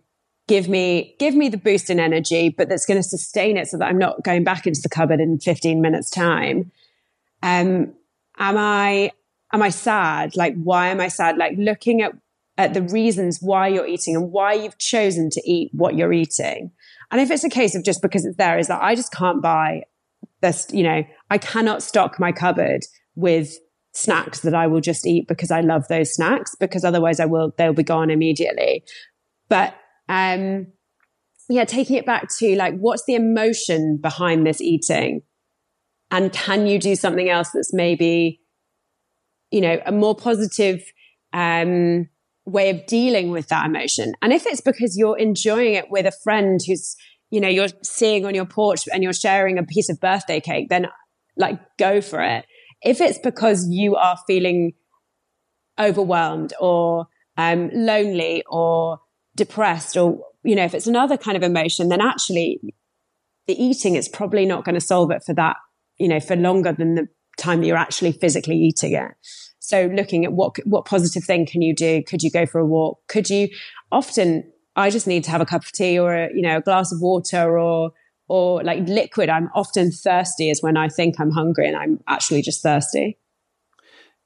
[0.47, 3.77] give me give me the boost in energy, but that's going to sustain it so
[3.77, 6.71] that I'm not going back into the cupboard in 15 minutes time.
[7.43, 7.93] Um,
[8.37, 9.11] am I
[9.51, 10.37] am I sad?
[10.37, 11.37] Like, why am I sad?
[11.37, 12.13] Like looking at
[12.57, 16.71] at the reasons why you're eating and why you've chosen to eat what you're eating
[17.11, 19.41] and if it's a case of just because it's there, is that I just can't
[19.41, 19.83] buy
[20.41, 22.81] this, you know, I cannot stock my cupboard
[23.15, 23.57] with
[23.93, 27.53] snacks that I will just eat because I love those snacks because otherwise I will,
[27.57, 28.83] they'll be gone immediately.
[29.49, 29.75] But,
[30.09, 30.67] um,
[31.49, 35.21] yeah, taking it back to like, what's the emotion behind this eating?
[36.11, 38.41] And can you do something else that's maybe,
[39.51, 40.83] you know, a more positive,
[41.33, 42.09] um,
[42.47, 44.13] way of dealing with that emotion.
[44.21, 46.95] And if it's because you're enjoying it with a friend who's,
[47.29, 50.69] you know, you're seeing on your porch and you're sharing a piece of birthday cake,
[50.69, 50.87] then
[51.35, 52.45] like go for it.
[52.81, 54.73] If it's because you are feeling
[55.77, 58.99] overwhelmed or um, lonely or
[59.35, 62.61] depressed or, you know, if it's another kind of emotion, then actually
[63.47, 65.57] the eating is probably not going to solve it for that,
[65.97, 67.07] you know, for longer than the
[67.37, 69.11] time that you're actually physically eating it.
[69.67, 72.01] So looking at what, what positive thing can you do?
[72.01, 73.01] Could you go for a walk?
[73.09, 73.49] Could you
[73.91, 76.61] often, I just need to have a cup of tea or a, you know, a
[76.61, 77.91] glass of water or,
[78.29, 79.27] or like liquid.
[79.27, 83.17] I'm often thirsty is when I think I'm hungry and I'm actually just thirsty.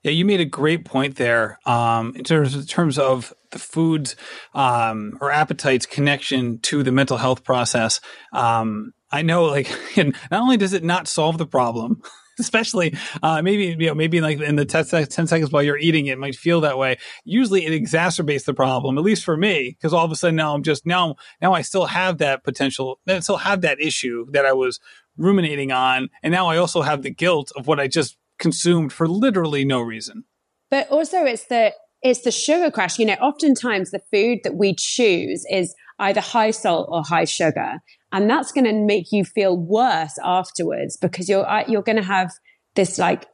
[0.03, 4.15] Yeah, you made a great point there um, in terms in terms of the foods
[4.53, 7.99] um, or appetite's connection to the mental health process.
[8.31, 12.03] Um, I know, like, not only does it not solve the problem,
[12.51, 16.07] especially uh, maybe you know maybe like in the 10, 10, seconds while you're eating
[16.07, 16.97] it might feel that way.
[17.23, 20.53] Usually it exacerbates the problem at least for me because all of a sudden now
[20.53, 24.45] i'm just now now i still have that potential i still have that issue that
[24.45, 24.79] i was
[25.17, 29.07] ruminating on and now i also have the guilt of what i just consumed for
[29.07, 30.25] literally no reason.
[30.69, 34.75] But also it's the it's the sugar crash you know oftentimes the food that we
[34.75, 37.75] choose is either high salt or high sugar
[38.11, 42.31] and that's going to make you feel worse afterwards because you're you're going to have
[42.75, 43.25] this like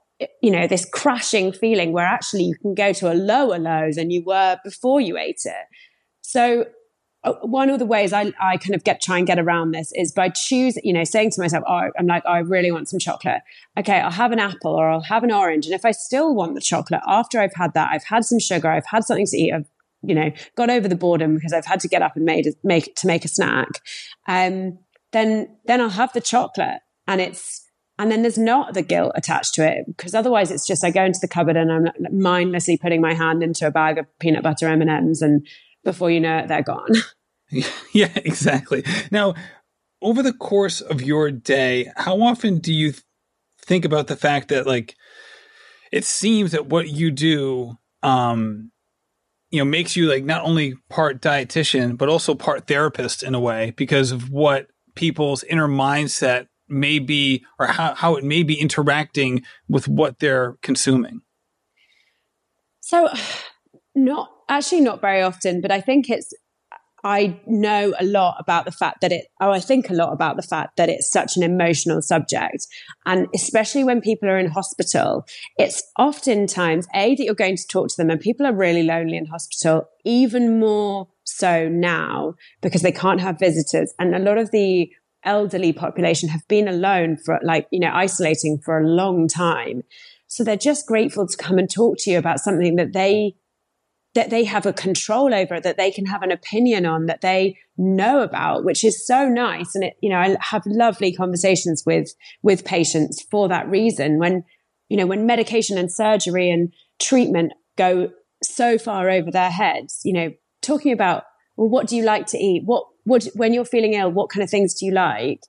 [0.42, 4.10] you know this crashing feeling where actually you can go to a lower low than
[4.10, 5.66] you were before you ate it
[6.22, 6.66] so
[7.24, 9.92] uh, one of the ways I, I kind of get try and get around this
[9.96, 12.90] is by choosing, you know, saying to myself, oh, I'm like, oh, I really want
[12.90, 13.42] some chocolate.
[13.78, 15.66] Okay, I'll have an apple or I'll have an orange.
[15.66, 18.70] And if I still want the chocolate after I've had that, I've had some sugar,
[18.70, 19.68] I've had something to eat, I've
[20.02, 22.96] you know, got over the boredom because I've had to get up and made make
[22.96, 23.82] to make a snack,
[24.28, 24.80] um,
[25.12, 27.66] then then I'll have the chocolate and it's
[28.00, 31.04] and then there's not the guilt attached to it because otherwise it's just I go
[31.04, 34.68] into the cupboard and I'm mindlessly putting my hand into a bag of peanut butter
[34.68, 35.48] M and M's and
[35.84, 36.92] before you know it they're gone.
[37.94, 38.84] yeah, exactly.
[39.10, 39.34] Now,
[40.02, 42.94] over the course of your day, how often do you
[43.62, 44.96] think about the fact that like
[45.92, 48.72] it seems that what you do um
[49.52, 53.40] you know makes you like not only part dietitian but also part therapist in a
[53.40, 58.60] way because of what people's inner mindset may be or how, how it may be
[58.60, 61.22] interacting with what they're consuming.
[62.82, 63.10] So
[63.96, 66.32] not actually not very often but i think it's
[67.04, 70.36] I know a lot about the fact that it, oh, I think a lot about
[70.36, 72.68] the fact that it's such an emotional subject.
[73.06, 75.26] And especially when people are in hospital,
[75.58, 79.18] it's oftentimes A, that you're going to talk to them and people are really lonely
[79.18, 83.94] in hospital, even more so now because they can't have visitors.
[84.00, 84.92] And a lot of the
[85.24, 89.84] elderly population have been alone for like, you know, isolating for a long time.
[90.28, 93.36] So they're just grateful to come and talk to you about something that they
[94.18, 97.56] that they have a control over, that they can have an opinion on, that they
[97.78, 99.76] know about, which is so nice.
[99.76, 104.18] And it, you know, I have lovely conversations with, with patients for that reason.
[104.18, 104.44] When,
[104.90, 108.10] you know, when medication and surgery and treatment go
[108.42, 110.32] so far over their heads, you know,
[110.64, 111.26] talking about,
[111.56, 112.64] well, what do you like to eat?
[112.66, 115.42] What, what, when you're feeling ill, what kind of things do you like?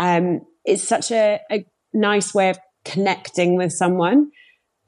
[0.00, 4.32] Um, it's such a, a nice way of connecting with someone.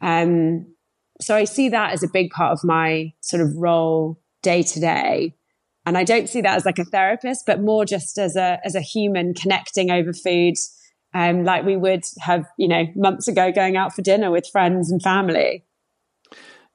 [0.00, 0.74] Um,
[1.20, 4.80] so I see that as a big part of my sort of role day to
[4.80, 5.34] day.
[5.86, 8.74] And I don't see that as like a therapist, but more just as a, as
[8.74, 10.54] a human connecting over food,
[11.14, 14.92] um, like we would have, you know, months ago going out for dinner with friends
[14.92, 15.64] and family.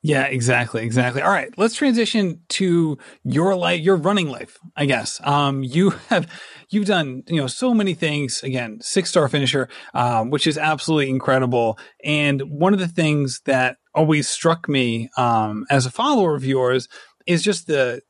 [0.06, 1.22] Yeah, exactly, exactly.
[1.22, 4.58] All right, let's transition to your life, your running life.
[4.76, 6.28] I guess um, you have
[6.70, 8.44] you've done you know so many things.
[8.44, 11.80] Again, six star finisher, um, which is absolutely incredible.
[12.04, 16.88] And one of the things that always struck me um, as a follower of yours
[17.28, 18.02] is just the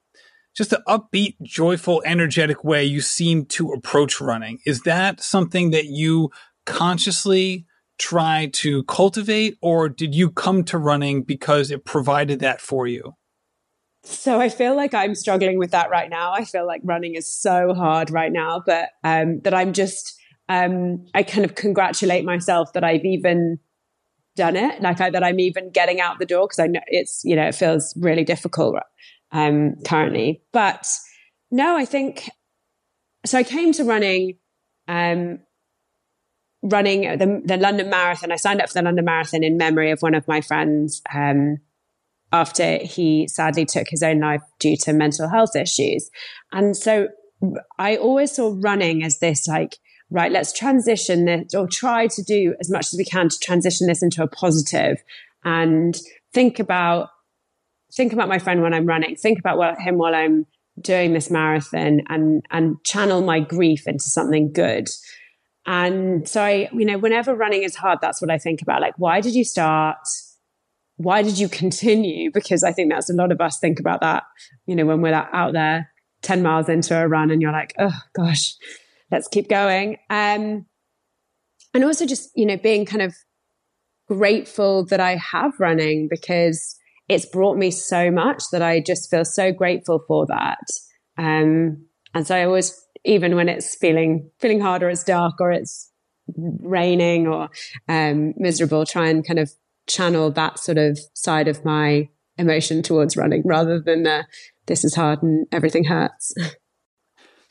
[0.55, 4.59] just the upbeat, joyful, energetic way you seem to approach running.
[4.67, 6.29] Is that something that you
[6.67, 7.65] consciously
[7.97, 13.15] try to cultivate, or did you come to running because it provided that for you?
[14.03, 16.33] So I feel like I'm struggling with that right now.
[16.33, 20.19] I feel like running is so hard right now, but um, that I'm just
[20.49, 23.59] um, I kind of congratulate myself that I've even
[24.35, 27.21] done it, like I, that I'm even getting out the door because I know it's
[27.23, 28.75] you know it feels really difficult
[29.31, 30.41] um, currently.
[30.51, 30.87] But
[31.51, 32.29] no, I think
[33.25, 33.37] so.
[33.37, 34.37] I came to running
[34.87, 35.39] um,
[36.63, 38.31] running the, the London Marathon.
[38.31, 41.57] I signed up for the London Marathon in memory of one of my friends um,
[42.31, 46.09] after he sadly took his own life due to mental health issues.
[46.51, 47.09] And so
[47.77, 49.77] I always saw running as this like,
[50.13, 53.87] right, let's transition this or try to do as much as we can to transition
[53.87, 55.03] this into a positive
[55.43, 55.99] and
[56.33, 57.09] think about
[57.95, 60.45] think about my friend when I'm running, think about what, him while I'm
[60.79, 64.87] doing this marathon and and channel my grief into something good.
[65.65, 68.81] And so I, you know, whenever running is hard, that's what I think about.
[68.81, 69.97] Like, why did you start?
[70.97, 72.31] Why did you continue?
[72.31, 74.23] Because I think that's a lot of us think about that,
[74.67, 75.89] you know, when we're out there
[76.21, 78.55] 10 miles into a run and you're like, oh gosh,
[79.13, 79.97] let's keep going.
[80.09, 80.65] Um,
[81.73, 83.13] and also just, you know, being kind of
[84.07, 86.75] grateful that I have running because
[87.07, 90.65] it's brought me so much that I just feel so grateful for that.
[91.17, 95.51] Um, and so I always even when it's feeling feeling hard or it's dark or
[95.51, 95.91] it's
[96.37, 97.49] raining or
[97.87, 99.51] um, miserable, try and kind of
[99.87, 104.23] channel that sort of side of my emotion towards running rather than uh,
[104.65, 106.33] this is hard and everything hurts.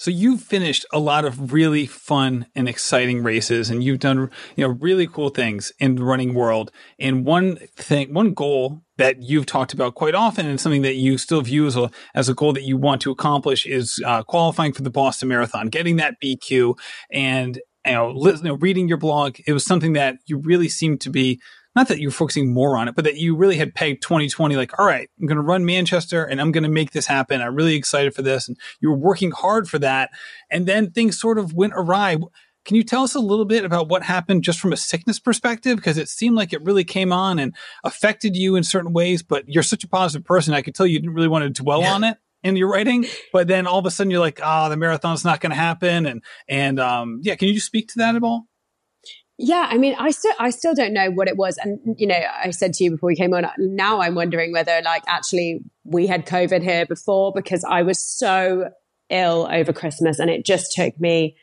[0.02, 4.66] So you've finished a lot of really fun and exciting races and you've done, you
[4.66, 6.72] know, really cool things in the running world.
[6.98, 11.18] And one thing, one goal that you've talked about quite often and something that you
[11.18, 14.72] still view as a, as a goal that you want to accomplish is uh, qualifying
[14.72, 16.76] for the Boston Marathon, getting that BQ
[17.12, 19.36] and, you know, you know, reading your blog.
[19.46, 21.40] It was something that you really seemed to be
[21.74, 24.78] not that you're focusing more on it, but that you really had pegged 2020 like,
[24.78, 27.40] all right, I'm going to run Manchester and I'm going to make this happen.
[27.40, 28.48] I'm really excited for this.
[28.48, 30.10] And you were working hard for that.
[30.50, 32.18] And then things sort of went awry.
[32.64, 35.76] Can you tell us a little bit about what happened just from a sickness perspective?
[35.76, 37.54] Because it seemed like it really came on and
[37.84, 40.54] affected you in certain ways, but you're such a positive person.
[40.54, 41.94] I could tell you didn't really want to dwell yeah.
[41.94, 44.76] on it in your writing, but then all of a sudden you're like, oh, the
[44.76, 46.06] marathon's not going to happen.
[46.06, 48.46] And, and, um, yeah, can you just speak to that at all?
[49.38, 52.20] Yeah, I mean, I still I still don't know what it was, and you know,
[52.44, 53.46] I said to you before we came on.
[53.58, 58.70] Now I'm wondering whether, like, actually we had COVID here before because I was so
[59.10, 61.36] ill over Christmas, and it just took me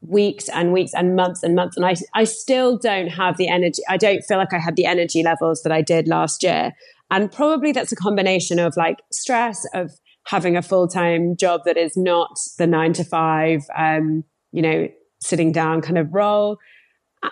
[0.00, 3.82] weeks and weeks and months and months, and I I still don't have the energy.
[3.88, 6.72] I don't feel like I had the energy levels that I did last year,
[7.10, 9.92] and probably that's a combination of like stress of
[10.26, 14.88] having a full time job that is not the nine to five, um, you know,
[15.20, 16.58] sitting down kind of role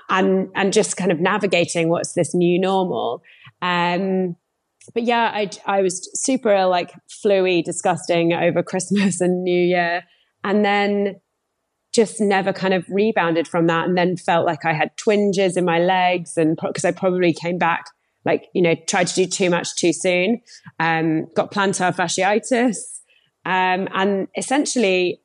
[0.08, 3.22] and and just kind of navigating what's this new normal.
[3.62, 4.36] Um,
[4.94, 10.04] but yeah, I I was super like fluey, disgusting over Christmas and New Year,
[10.44, 11.20] and then
[11.92, 15.64] just never kind of rebounded from that, and then felt like I had twinges in
[15.64, 17.86] my legs, and because I probably came back
[18.24, 20.40] like you know tried to do too much too soon,
[20.78, 22.76] um, got plantar fasciitis.
[23.46, 25.20] um, and essentially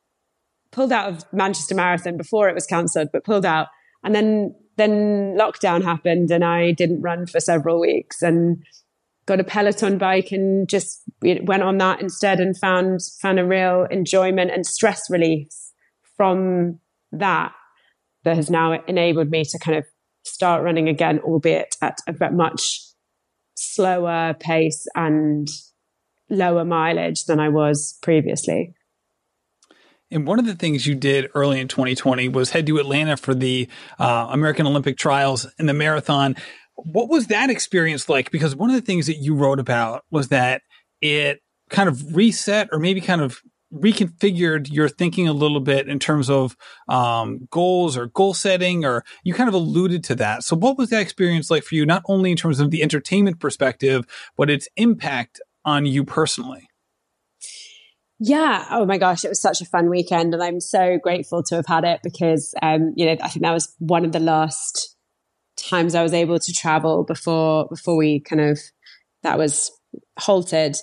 [0.70, 3.66] pulled out of Manchester Marathon before it was cancelled, but pulled out.
[4.02, 8.62] And then then lockdown happened, and I didn't run for several weeks, and
[9.26, 13.86] got a Peloton bike and just went on that instead, and found found a real
[13.90, 15.48] enjoyment and stress relief
[16.16, 16.78] from
[17.12, 17.52] that
[18.24, 19.84] that has now enabled me to kind of
[20.24, 22.80] start running again, albeit at a much
[23.54, 25.48] slower pace and
[26.30, 28.74] lower mileage than I was previously.
[30.12, 33.34] And one of the things you did early in 2020 was head to Atlanta for
[33.34, 36.36] the uh, American Olympic trials and the marathon.
[36.76, 38.30] What was that experience like?
[38.30, 40.62] Because one of the things that you wrote about was that
[41.00, 41.40] it
[41.70, 43.40] kind of reset or maybe kind of
[43.72, 46.56] reconfigured your thinking a little bit in terms of
[46.88, 50.44] um, goals or goal setting, or you kind of alluded to that.
[50.44, 53.40] So, what was that experience like for you, not only in terms of the entertainment
[53.40, 54.04] perspective,
[54.36, 56.68] but its impact on you personally?
[58.24, 58.66] Yeah.
[58.70, 61.66] Oh my gosh, it was such a fun weekend, and I'm so grateful to have
[61.66, 64.94] had it because, um, you know, I think that was one of the last
[65.56, 68.60] times I was able to travel before before we kind of
[69.24, 69.72] that was
[70.20, 70.76] halted.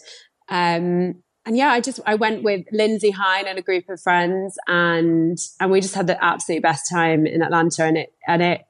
[0.50, 4.58] Um, and yeah, I just I went with Lindsey Hein and a group of friends,
[4.68, 7.86] and and we just had the absolute best time in Atlanta.
[7.86, 8.66] And it and it.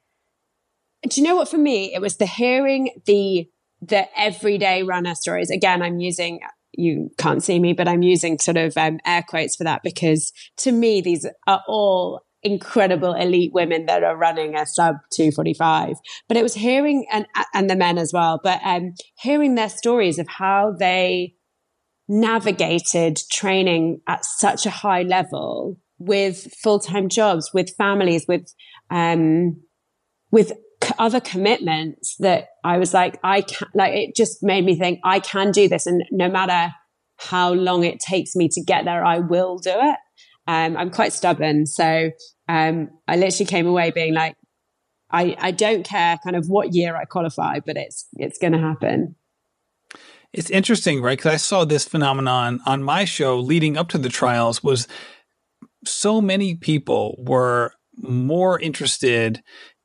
[1.10, 1.50] Do you know what?
[1.50, 3.50] For me, it was the hearing the
[3.82, 5.50] the everyday runner stories.
[5.50, 6.42] Again, I'm using
[6.74, 10.32] you can't see me, but I'm using sort of um, air quotes for that because
[10.58, 15.98] to me, these are all incredible elite women that are running a sub 245
[16.30, 20.18] but it was hearing and and the men as well but um hearing their stories
[20.18, 21.34] of how they
[22.10, 28.54] navigated training at such a high level with full-time jobs, with families, with,
[28.90, 29.62] um,
[30.32, 30.52] with
[30.98, 35.20] other commitments that I was like, I can like, it just made me think I
[35.20, 35.86] can do this.
[35.86, 36.74] And no matter
[37.18, 39.98] how long it takes me to get there, I will do it.
[40.48, 41.66] Um, I'm quite stubborn.
[41.66, 42.12] So,
[42.48, 44.36] um, I literally came away being like,
[45.12, 48.60] I, I don't care kind of what year I qualify, but it's, it's going to
[48.60, 49.16] happen.
[50.34, 51.18] It's interesting, right?
[51.18, 54.88] Because I saw this phenomenon on my show leading up to the trials was
[55.86, 59.42] so many people were more interested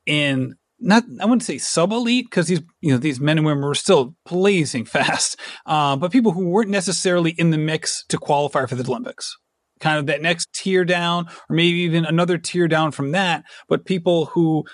[0.07, 3.65] in not I wouldn't say sub elite because these you know these men and women
[3.65, 8.67] were still blazing fast, uh, but people who weren't necessarily in the mix to qualify
[8.67, 9.37] for the Olympics.
[9.81, 13.85] Kind of that next tier down, or maybe even another tier down from that, but
[13.85, 14.65] people who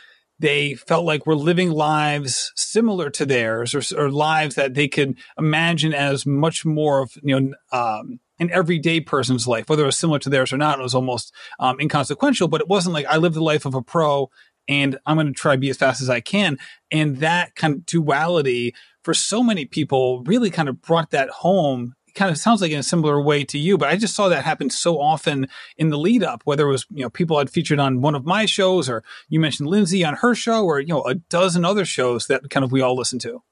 [0.41, 5.19] they felt like were living lives similar to theirs or, or lives that they could
[5.39, 9.99] imagine as much more of, you know, um, an everyday person's life, whether it was
[9.99, 13.19] similar to theirs or not, it was almost um, inconsequential, but it wasn't like I
[13.19, 14.31] live the life of a pro
[14.69, 16.59] and I'm going to try to be as fast as I can.
[16.91, 21.95] And that kind of duality for so many people really kind of brought that home
[22.15, 24.45] kind of sounds like in a similar way to you, but I just saw that
[24.45, 27.79] happen so often in the lead up, whether it was, you know, people I'd featured
[27.79, 31.03] on one of my shows or you mentioned Lindsey on her show or, you know,
[31.05, 33.43] a dozen other shows that kind of we all listen to.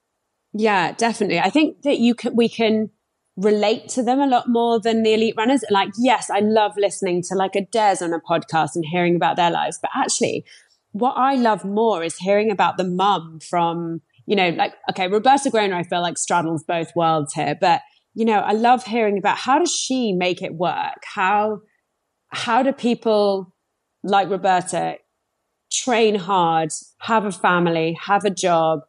[0.53, 1.39] Yeah, definitely.
[1.39, 2.89] I think that you can, we can
[3.37, 5.63] relate to them a lot more than the elite runners.
[5.69, 9.37] Like, yes, I love listening to like a Des on a podcast and hearing about
[9.37, 10.45] their lives, but actually
[10.91, 15.49] what I love more is hearing about the mum from, you know, like, okay, Roberta
[15.49, 17.81] Groner, I feel like straddles both worlds here, but
[18.15, 21.03] you know, I love hearing about how does she make it work?
[21.13, 21.61] How,
[22.29, 23.53] how do people
[24.03, 24.97] like Roberta
[25.71, 28.81] train hard, have a family, have a job,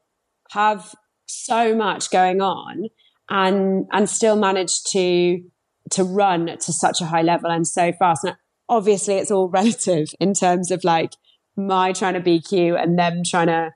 [0.51, 0.95] have
[1.27, 2.87] so much going on
[3.29, 5.43] and, and still manage to,
[5.91, 8.25] to run to such a high level and so fast.
[8.25, 8.37] Now,
[8.69, 11.13] obviously it's all relative in terms of like
[11.57, 13.73] my trying to BQ and them trying to,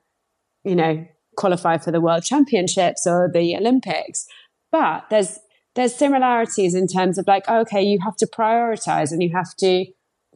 [0.65, 1.07] you know,
[1.37, 4.27] qualify for the world championships or the Olympics.
[4.71, 5.39] But there's
[5.75, 9.87] there's similarities in terms of like, okay, you have to prioritize and you have to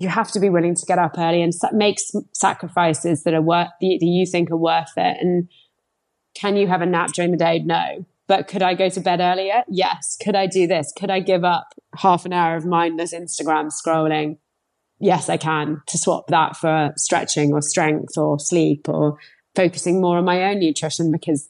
[0.01, 1.99] you have to be willing to get up early and make
[2.33, 5.17] sacrifices that are worth that you think are worth it.
[5.21, 5.49] And
[6.35, 7.61] can you have a nap during the day?
[7.65, 8.07] No.
[8.29, 9.65] But could I go to bed earlier?
[9.69, 10.17] Yes.
[10.23, 10.93] Could I do this?
[10.97, 14.37] Could I give up half an hour of mindless Instagram scrolling?
[15.01, 19.19] Yes, I can to swap that for stretching or strength or sleep or
[19.55, 21.49] focusing more on my own nutrition because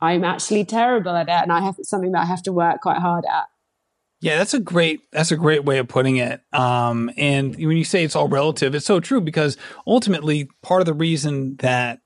[0.00, 2.98] I'm actually terrible at it and I have something that I have to work quite
[2.98, 3.46] hard at.
[4.20, 6.40] Yeah, that's a great that's a great way of putting it.
[6.52, 10.86] Um, and when you say it's all relative, it's so true because ultimately part of
[10.86, 12.00] the reason that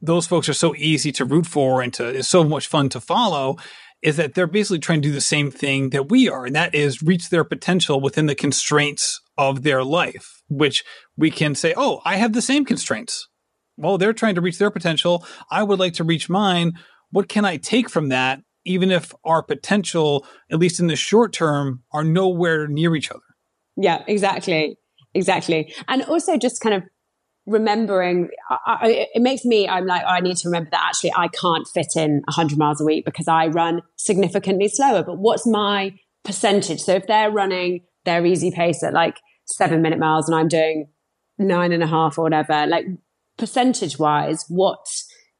[0.00, 3.00] those folks are so easy to root for and to is so much fun to
[3.00, 3.56] follow
[4.02, 6.74] is that they're basically trying to do the same thing that we are, and that
[6.74, 10.84] is reach their potential within the constraints of their life, which
[11.16, 13.28] we can say, oh, I have the same constraints
[13.76, 15.26] well, they're trying to reach their potential.
[15.50, 16.74] I would like to reach mine.
[17.10, 21.32] What can I take from that even if our potential, at least in the short
[21.32, 23.20] term, are nowhere near each other.
[23.76, 24.78] Yeah, exactly.
[25.12, 25.74] Exactly.
[25.86, 26.82] And also just kind of
[27.46, 31.12] remembering I, I, it makes me i'm like oh, i need to remember that actually
[31.14, 35.46] i can't fit in 100 miles a week because i run significantly slower but what's
[35.46, 35.92] my
[36.24, 40.48] percentage so if they're running their easy pace at like seven minute miles and i'm
[40.48, 40.88] doing
[41.38, 42.86] nine and a half or whatever like
[43.36, 44.86] percentage wise what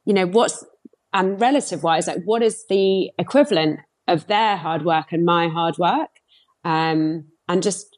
[0.04, 0.64] you know what's
[1.12, 5.78] and relative wise like what is the equivalent of their hard work and my hard
[5.78, 6.10] work
[6.64, 7.94] um and just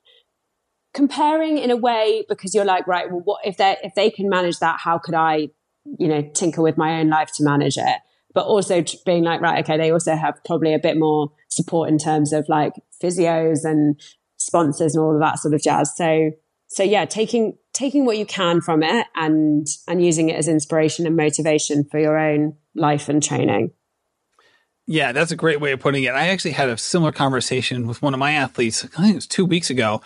[0.97, 4.29] comparing in a way because you're like, right, well, what if they if they can
[4.29, 4.81] manage that?
[4.81, 5.51] How could I,
[5.99, 7.99] you know, tinker with my own life to manage it?
[8.33, 11.99] But also being like, right, okay, they also have probably a bit more support in
[11.99, 14.01] terms of like physios and
[14.47, 15.95] sponsors and all of that sort of jazz.
[15.97, 16.31] So,
[16.69, 21.07] so yeah, taking taking what you can from it and and using it as inspiration
[21.07, 23.73] and motivation for your own life and training.
[24.87, 26.15] Yeah, that's a great way of putting it.
[26.15, 28.85] I actually had a similar conversation with one of my athletes.
[28.85, 30.01] I think it was two weeks ago,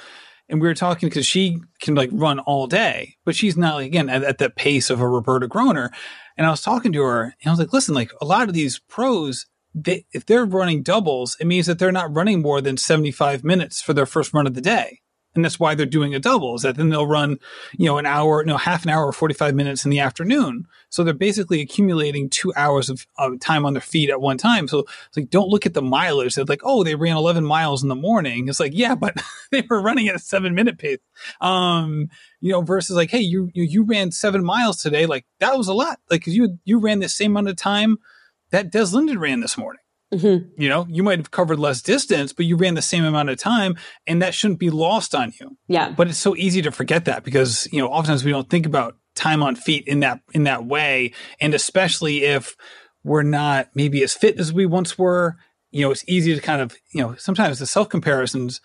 [0.49, 3.86] and we were talking because she can like run all day, but she's not like,
[3.86, 5.91] again at, at the pace of a Roberta Groner.
[6.36, 8.55] And I was talking to her, and I was like, listen, like a lot of
[8.55, 12.77] these pros, they, if they're running doubles, it means that they're not running more than
[12.77, 15.01] 75 minutes for their first run of the day.
[15.35, 17.39] And that's why they're doing a double is that then they'll run
[17.79, 20.66] you know an hour no half an hour or 45 minutes in the afternoon.
[20.89, 24.66] So they're basically accumulating two hours of, of time on their feet at one time.
[24.66, 26.35] So it's like don't look at the mileage.
[26.35, 28.49] They're like oh they ran 11 miles in the morning.
[28.49, 30.99] It's like yeah but they were running at a seven minute pace.
[31.41, 32.09] Um
[32.41, 35.07] you know versus like hey you you, you ran seven miles today.
[35.07, 36.01] Like that was a lot.
[36.11, 37.99] Like cause you you ran the same amount of time
[38.51, 39.80] that des linden ran this morning
[40.12, 40.61] Mm-hmm.
[40.61, 43.38] You know, you might have covered less distance, but you ran the same amount of
[43.38, 43.76] time,
[44.07, 45.57] and that shouldn't be lost on you.
[45.68, 45.90] Yeah.
[45.90, 48.96] But it's so easy to forget that because you know oftentimes we don't think about
[49.14, 52.57] time on feet in that in that way, and especially if
[53.05, 55.36] we're not maybe as fit as we once were.
[55.70, 58.61] You know, it's easy to kind of you know sometimes the self comparisons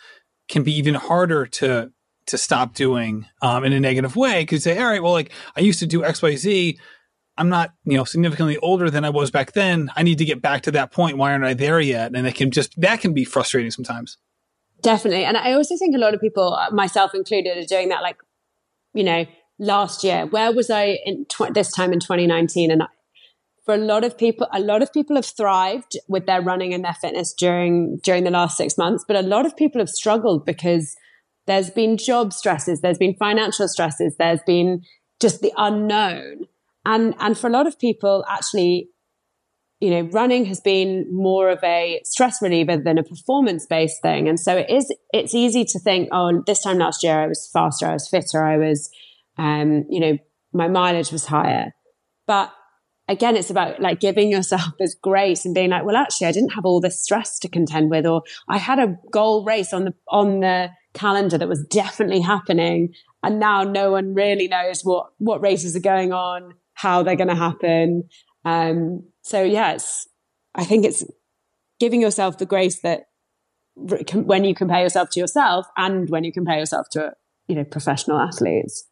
[0.49, 1.91] can be even harder to
[2.25, 5.59] to stop doing um, in a negative way because say, all right, well, like I
[5.59, 6.79] used to do X, Y, Z
[7.38, 9.89] I'm not, you know, significantly older than I was back then.
[9.95, 11.17] I need to get back to that point.
[11.17, 12.15] Why aren't I there yet?
[12.15, 14.17] And it can just, that can be frustrating sometimes.
[14.81, 15.25] Definitely.
[15.25, 18.01] And I also think a lot of people, myself included, are doing that.
[18.01, 18.17] Like,
[18.93, 19.25] you know,
[19.59, 22.71] last year, where was I in tw- this time in 2019?
[22.71, 22.83] And
[23.65, 26.86] for a lot of people, a lot of people have thrived with their running and
[26.86, 29.03] their fitness during, during the last six months.
[29.05, 30.95] But a lot of people have struggled because
[31.47, 34.83] there's been job stresses, there's been financial stresses, there's been
[35.19, 36.47] just the unknown.
[36.86, 38.89] And, and for a lot of people, actually,
[39.79, 44.29] you know, running has been more of a stress reliever than a performance based thing.
[44.29, 47.49] And so it is, it's easy to think, oh, this time last year I was
[47.51, 48.89] faster, I was fitter, I was,
[49.38, 50.17] um, you know,
[50.53, 51.73] my mileage was higher.
[52.25, 52.53] But
[53.09, 56.53] again, it's about like giving yourself this grace and being like, well, actually, I didn't
[56.53, 59.93] have all this stress to contend with, or I had a goal race on the,
[60.07, 62.93] on the calendar that was definitely happening.
[63.21, 67.30] And now no one really knows what, what races are going on how they're going
[67.30, 68.03] to happen.
[68.45, 70.07] Um, so yes,
[70.53, 71.03] I think it's
[71.80, 73.05] giving yourself the grace that
[73.76, 77.13] when you compare yourself to yourself and when you compare yourself to,
[77.47, 78.88] you know, professional athletes.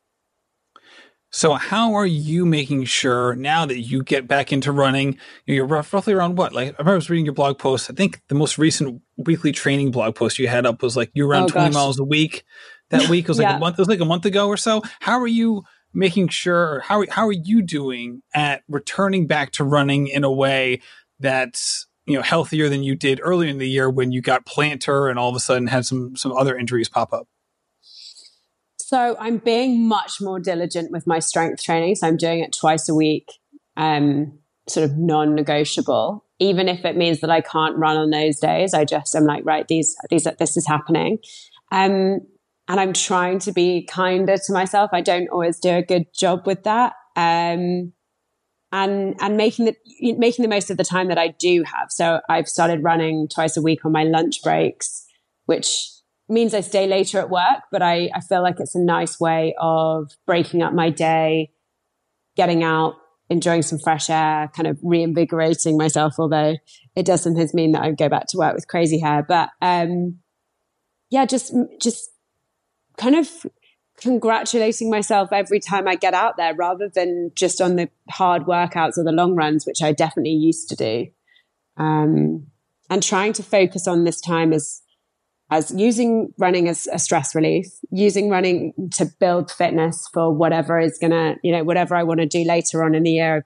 [1.31, 5.17] So how are you making sure now that you get back into running,
[5.47, 6.53] you're roughly around what?
[6.53, 7.89] Like I remember I was reading your blog post.
[7.89, 11.27] I think the most recent weekly training blog post you had up was like you're
[11.27, 11.73] around oh, 20 gosh.
[11.73, 12.43] miles a week.
[12.91, 13.55] That week it was like yeah.
[13.55, 13.79] a month.
[13.79, 14.84] It was like a month ago or so.
[14.99, 15.63] How are you
[15.93, 20.81] making sure how how are you doing at returning back to running in a way
[21.19, 25.09] that's you know healthier than you did earlier in the year when you got plantar
[25.09, 27.27] and all of a sudden had some some other injuries pop up?
[28.77, 31.95] So i'm being much more diligent with my strength training.
[31.95, 33.27] So i'm doing it twice a week
[33.77, 36.23] um sort of non-negotiable.
[36.39, 39.45] Even if it means that i can't run on those days i just am like
[39.45, 41.19] right these these this is happening.
[41.71, 42.21] Um
[42.68, 44.91] and I'm trying to be kinder to myself.
[44.93, 46.93] I don't always do a good job with that.
[47.16, 47.93] Um,
[48.72, 49.76] and, and making the,
[50.18, 51.91] making the most of the time that I do have.
[51.91, 55.05] So I've started running twice a week on my lunch breaks,
[55.45, 55.89] which
[56.28, 59.53] means I stay later at work, but I, I feel like it's a nice way
[59.59, 61.51] of breaking up my day,
[62.36, 62.95] getting out,
[63.30, 66.55] enjoying some fresh air, kind of reinvigorating myself, although
[66.95, 69.24] it does sometimes mean that I go back to work with crazy hair.
[69.28, 70.20] But um,
[71.09, 72.09] yeah, just just
[72.97, 73.29] kind of
[74.01, 78.97] congratulating myself every time I get out there rather than just on the hard workouts
[78.97, 81.07] or the long runs, which I definitely used to do.
[81.77, 82.47] Um,
[82.89, 84.81] and trying to focus on this time as
[85.51, 90.97] as using running as a stress relief, using running to build fitness for whatever is
[90.99, 93.45] gonna, you know, whatever I want to do later on in the year.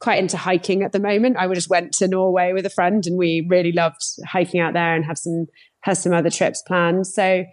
[0.00, 1.36] quite into hiking at the moment.
[1.36, 4.94] I just went to Norway with a friend and we really loved hiking out there
[4.94, 5.46] and have some
[5.80, 7.06] has some other trips planned.
[7.06, 7.44] So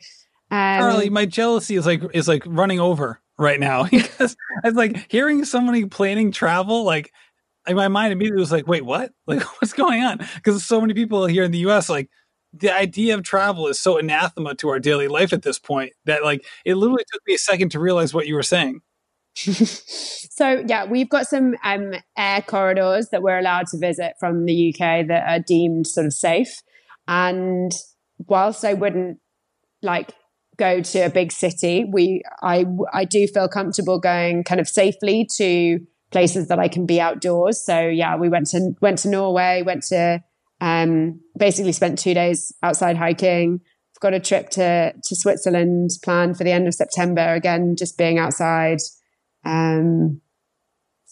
[0.52, 5.12] um, Charlie, my jealousy is like is like running over right now because it's like
[5.12, 7.12] hearing somebody planning travel like
[7.68, 9.12] in my mind immediately was like, wait, what?
[9.28, 10.20] Like, what's going on?
[10.36, 11.90] Because so many people here in the U.S.
[11.90, 12.10] like
[12.54, 16.24] the idea of travel is so anathema to our daily life at this point that
[16.24, 18.82] like it literally took me a second to realize what you were saying.
[19.36, 24.70] so yeah, we've got some um, air corridors that we're allowed to visit from the
[24.70, 26.62] UK that are deemed sort of safe.
[27.08, 27.72] And
[28.28, 29.20] whilst I wouldn't
[29.82, 30.14] like
[30.58, 35.28] go to a big city, we I I do feel comfortable going kind of safely
[35.38, 35.80] to
[36.12, 37.60] places that I can be outdoors.
[37.64, 40.24] So yeah, we went to went to Norway, went to
[40.62, 43.60] um, basically spent two days outside hiking.
[43.96, 47.34] I've got a trip to to Switzerland planned for the end of September.
[47.34, 48.80] Again, just being outside.
[49.44, 50.22] Um,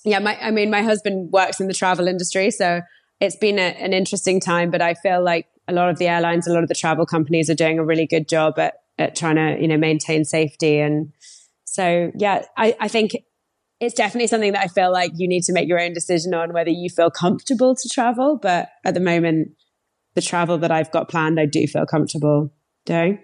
[0.05, 2.81] yeah, my, I mean, my husband works in the travel industry, so
[3.21, 4.69] it's been a, an interesting time.
[4.69, 7.49] But I feel like a lot of the airlines, a lot of the travel companies
[7.49, 10.79] are doing a really good job at at trying to you know maintain safety.
[10.79, 11.11] And
[11.65, 13.11] so, yeah, I, I think
[13.79, 16.53] it's definitely something that I feel like you need to make your own decision on
[16.53, 18.37] whether you feel comfortable to travel.
[18.41, 19.49] But at the moment,
[20.15, 22.53] the travel that I've got planned, I do feel comfortable
[22.85, 23.19] doing.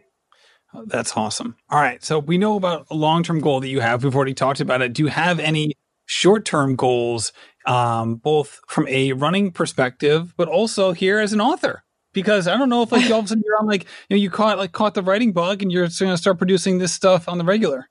[0.73, 1.55] Oh, that's awesome.
[1.69, 2.03] All right.
[2.03, 4.03] So we know about a long term goal that you have.
[4.03, 4.93] We've already talked about it.
[4.93, 5.73] Do you have any
[6.05, 7.31] short term goals,
[7.65, 11.83] um, both from a running perspective, but also here as an author?
[12.13, 14.21] Because I don't know if like all of a sudden you're on like you know
[14.21, 17.29] you caught like caught the writing bug and you're going to start producing this stuff
[17.29, 17.87] on the regular.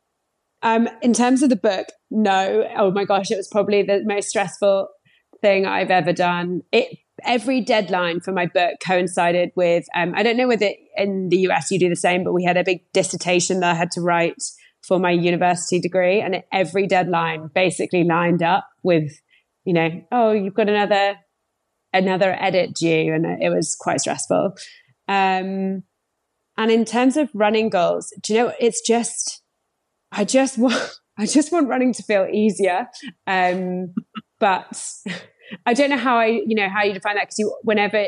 [0.62, 2.68] Um, in terms of the book, no.
[2.76, 4.88] Oh my gosh, it was probably the most stressful
[5.40, 6.62] thing I've ever done.
[6.72, 11.38] It every deadline for my book coincided with um, I don't know whether in the
[11.48, 14.00] US you do the same, but we had a big dissertation that I had to
[14.00, 14.42] write
[14.82, 19.12] for my university degree, and every deadline basically lined up with,
[19.64, 21.16] you know, oh, you've got another
[21.92, 24.54] another edit due, and it was quite stressful.
[25.08, 25.82] Um,
[26.56, 29.42] and in terms of running goals, do you know, it's just
[30.12, 32.88] I just want I just want running to feel easier.
[33.26, 33.94] Um,
[34.38, 34.82] but
[35.66, 38.06] I don't know how I, you know, how you define that because you, whenever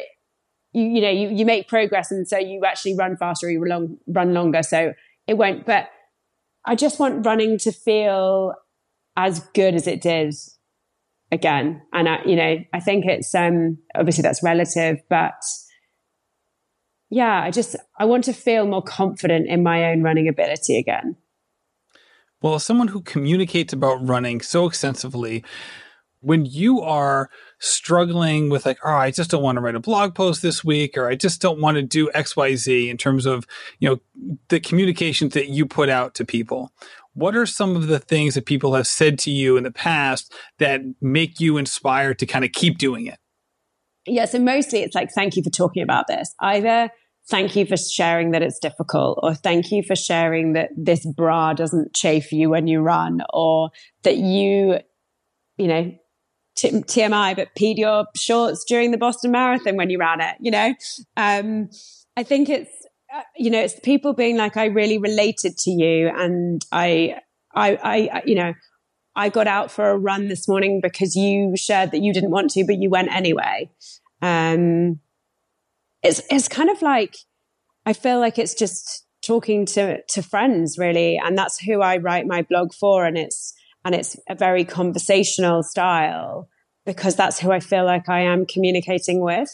[0.72, 3.60] you, you know, you, you make progress and so you actually run faster or you
[3.60, 4.62] run, run longer.
[4.62, 4.92] So
[5.26, 5.88] it won't, but
[6.64, 8.54] I just want running to feel
[9.16, 10.34] as good as it did
[11.32, 11.82] again.
[11.92, 15.34] And I, you know, I think it's, um, obviously that's relative, but
[17.08, 21.16] yeah, I just, I want to feel more confident in my own running ability again.
[22.42, 25.44] Well, as someone who communicates about running so extensively,
[26.22, 30.14] when you are struggling with like, oh, I just don't want to write a blog
[30.14, 33.26] post this week, or I just don't want to do X, Y, Z in terms
[33.26, 33.46] of,
[33.78, 36.72] you know, the communications that you put out to people.
[37.14, 40.32] What are some of the things that people have said to you in the past
[40.58, 43.18] that make you inspired to kind of keep doing it?
[44.06, 46.34] Yeah, so mostly it's like, thank you for talking about this.
[46.40, 46.90] Either
[47.28, 51.52] thank you for sharing that it's difficult, or thank you for sharing that this bra
[51.52, 53.70] doesn't chafe you when you run, or
[54.02, 54.78] that you,
[55.56, 55.92] you know,
[56.56, 60.50] t- TMI, but peed your shorts during the Boston Marathon when you ran it, you
[60.50, 60.74] know?
[61.16, 61.68] Um,
[62.16, 62.70] I think it's,
[63.36, 66.08] you know, it's people being like, I really related to you.
[66.08, 67.16] And I,
[67.54, 68.54] I, I, you know,
[69.16, 72.50] I got out for a run this morning because you shared that you didn't want
[72.52, 73.70] to, but you went anyway.
[74.22, 75.00] Um,
[76.02, 77.16] it's it's kind of like
[77.84, 82.26] I feel like it's just talking to to friends really, and that's who I write
[82.26, 83.54] my blog for, and it's
[83.84, 86.48] and it's a very conversational style
[86.86, 89.50] because that's who I feel like I am communicating with.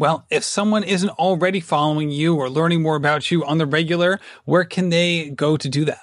[0.00, 4.18] Well, if someone isn't already following you or learning more about you on the regular,
[4.46, 6.00] where can they go to do that?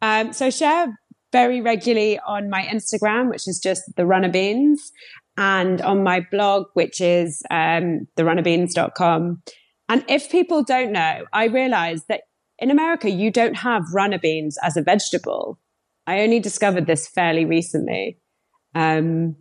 [0.00, 0.98] Um, so I share
[1.32, 4.90] very regularly on my Instagram, which is just the runner beans
[5.36, 9.42] and on my blog, which is um, therunnerbeans.com.
[9.90, 12.22] And if people don't know, I realize that
[12.58, 15.58] in America, you don't have runner beans as a vegetable.
[16.06, 18.18] I only discovered this fairly recently.
[18.74, 19.36] Um,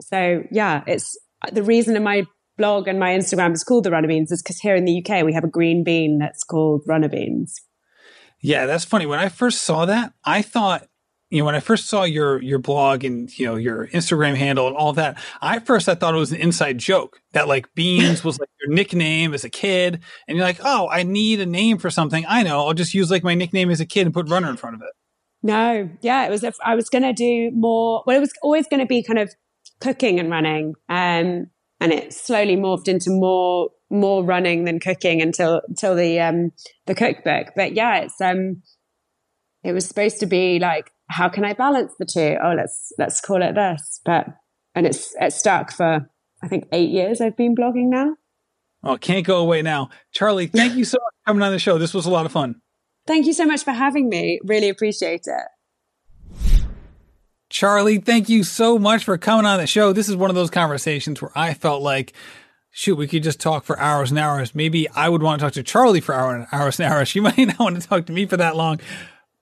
[0.00, 1.18] so yeah, it's
[1.50, 2.26] the reason in my
[2.56, 5.24] blog and my Instagram is called the runner beans is because here in the UK
[5.24, 7.60] we have a green bean that's called runner beans.
[8.40, 9.06] Yeah, that's funny.
[9.06, 10.86] When I first saw that, I thought
[11.30, 14.68] you know, when I first saw your your blog and you know your Instagram handle
[14.68, 18.22] and all that, I first I thought it was an inside joke that like Beans
[18.24, 21.78] was like your nickname as a kid, and you're like, oh, I need a name
[21.78, 22.24] for something.
[22.28, 24.56] I know, I'll just use like my nickname as a kid and put Runner in
[24.56, 24.90] front of it.
[25.42, 26.44] No, yeah, it was.
[26.44, 28.04] If I was going to do more.
[28.06, 29.34] Well, it was always going to be kind of
[29.80, 31.48] cooking and running, um,
[31.80, 36.50] and it slowly morphed into more more running than cooking until until the um
[36.86, 37.48] the cookbook.
[37.54, 38.62] But yeah, it's um,
[39.62, 42.36] it was supposed to be like how can I balance the two?
[42.42, 44.00] Oh, let's let's call it this.
[44.04, 44.26] But
[44.74, 46.08] and it's it's stuck for
[46.42, 47.20] I think eight years.
[47.20, 48.16] I've been blogging now.
[48.82, 50.46] Oh, can't go away now, Charlie.
[50.46, 51.78] Thank you so much for coming on the show.
[51.78, 52.60] This was a lot of fun.
[53.06, 54.40] Thank you so much for having me.
[54.44, 55.46] Really appreciate it.
[57.48, 59.92] Charlie, thank you so much for coming on the show.
[59.92, 62.12] This is one of those conversations where I felt like
[62.76, 64.54] shoot, we could just talk for hours and hours.
[64.54, 67.08] Maybe I would want to talk to Charlie for hours and hours.
[67.16, 68.80] She might not want to talk to me for that long.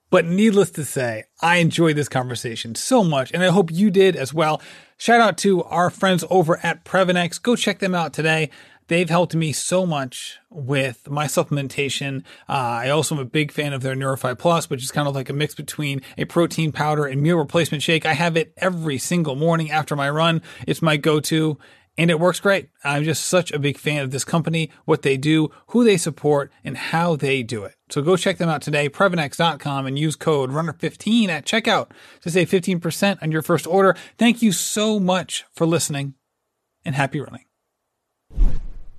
[0.08, 4.14] But needless to say, I enjoyed this conversation so much, and I hope you did
[4.14, 4.62] as well.
[4.96, 7.42] Shout out to our friends over at Previnex.
[7.42, 8.50] Go check them out today.
[8.88, 12.22] They've helped me so much with my supplementation.
[12.48, 15.14] Uh, I also am a big fan of their Neurify Plus, which is kind of
[15.14, 18.04] like a mix between a protein powder and meal replacement shake.
[18.04, 20.42] I have it every single morning after my run.
[20.66, 21.58] It's my go-to
[21.96, 22.68] and it works great.
[22.82, 26.52] I'm just such a big fan of this company, what they do, who they support,
[26.64, 27.76] and how they do it.
[27.90, 31.90] So go check them out today, Previnex.com, and use code RUNNER15 at checkout
[32.22, 33.96] to save 15% on your first order.
[34.18, 36.14] Thank you so much for listening,
[36.84, 37.44] and happy running.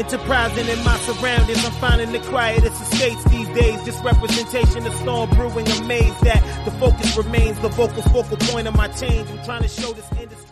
[0.00, 3.84] Enterprising in my surroundings, I'm finding the quietest estates these days.
[3.84, 8.74] Just representation of storm brewing, amazed that the focus remains the vocal focal point of
[8.74, 9.28] my change.
[9.28, 10.49] I'm trying to show this industry.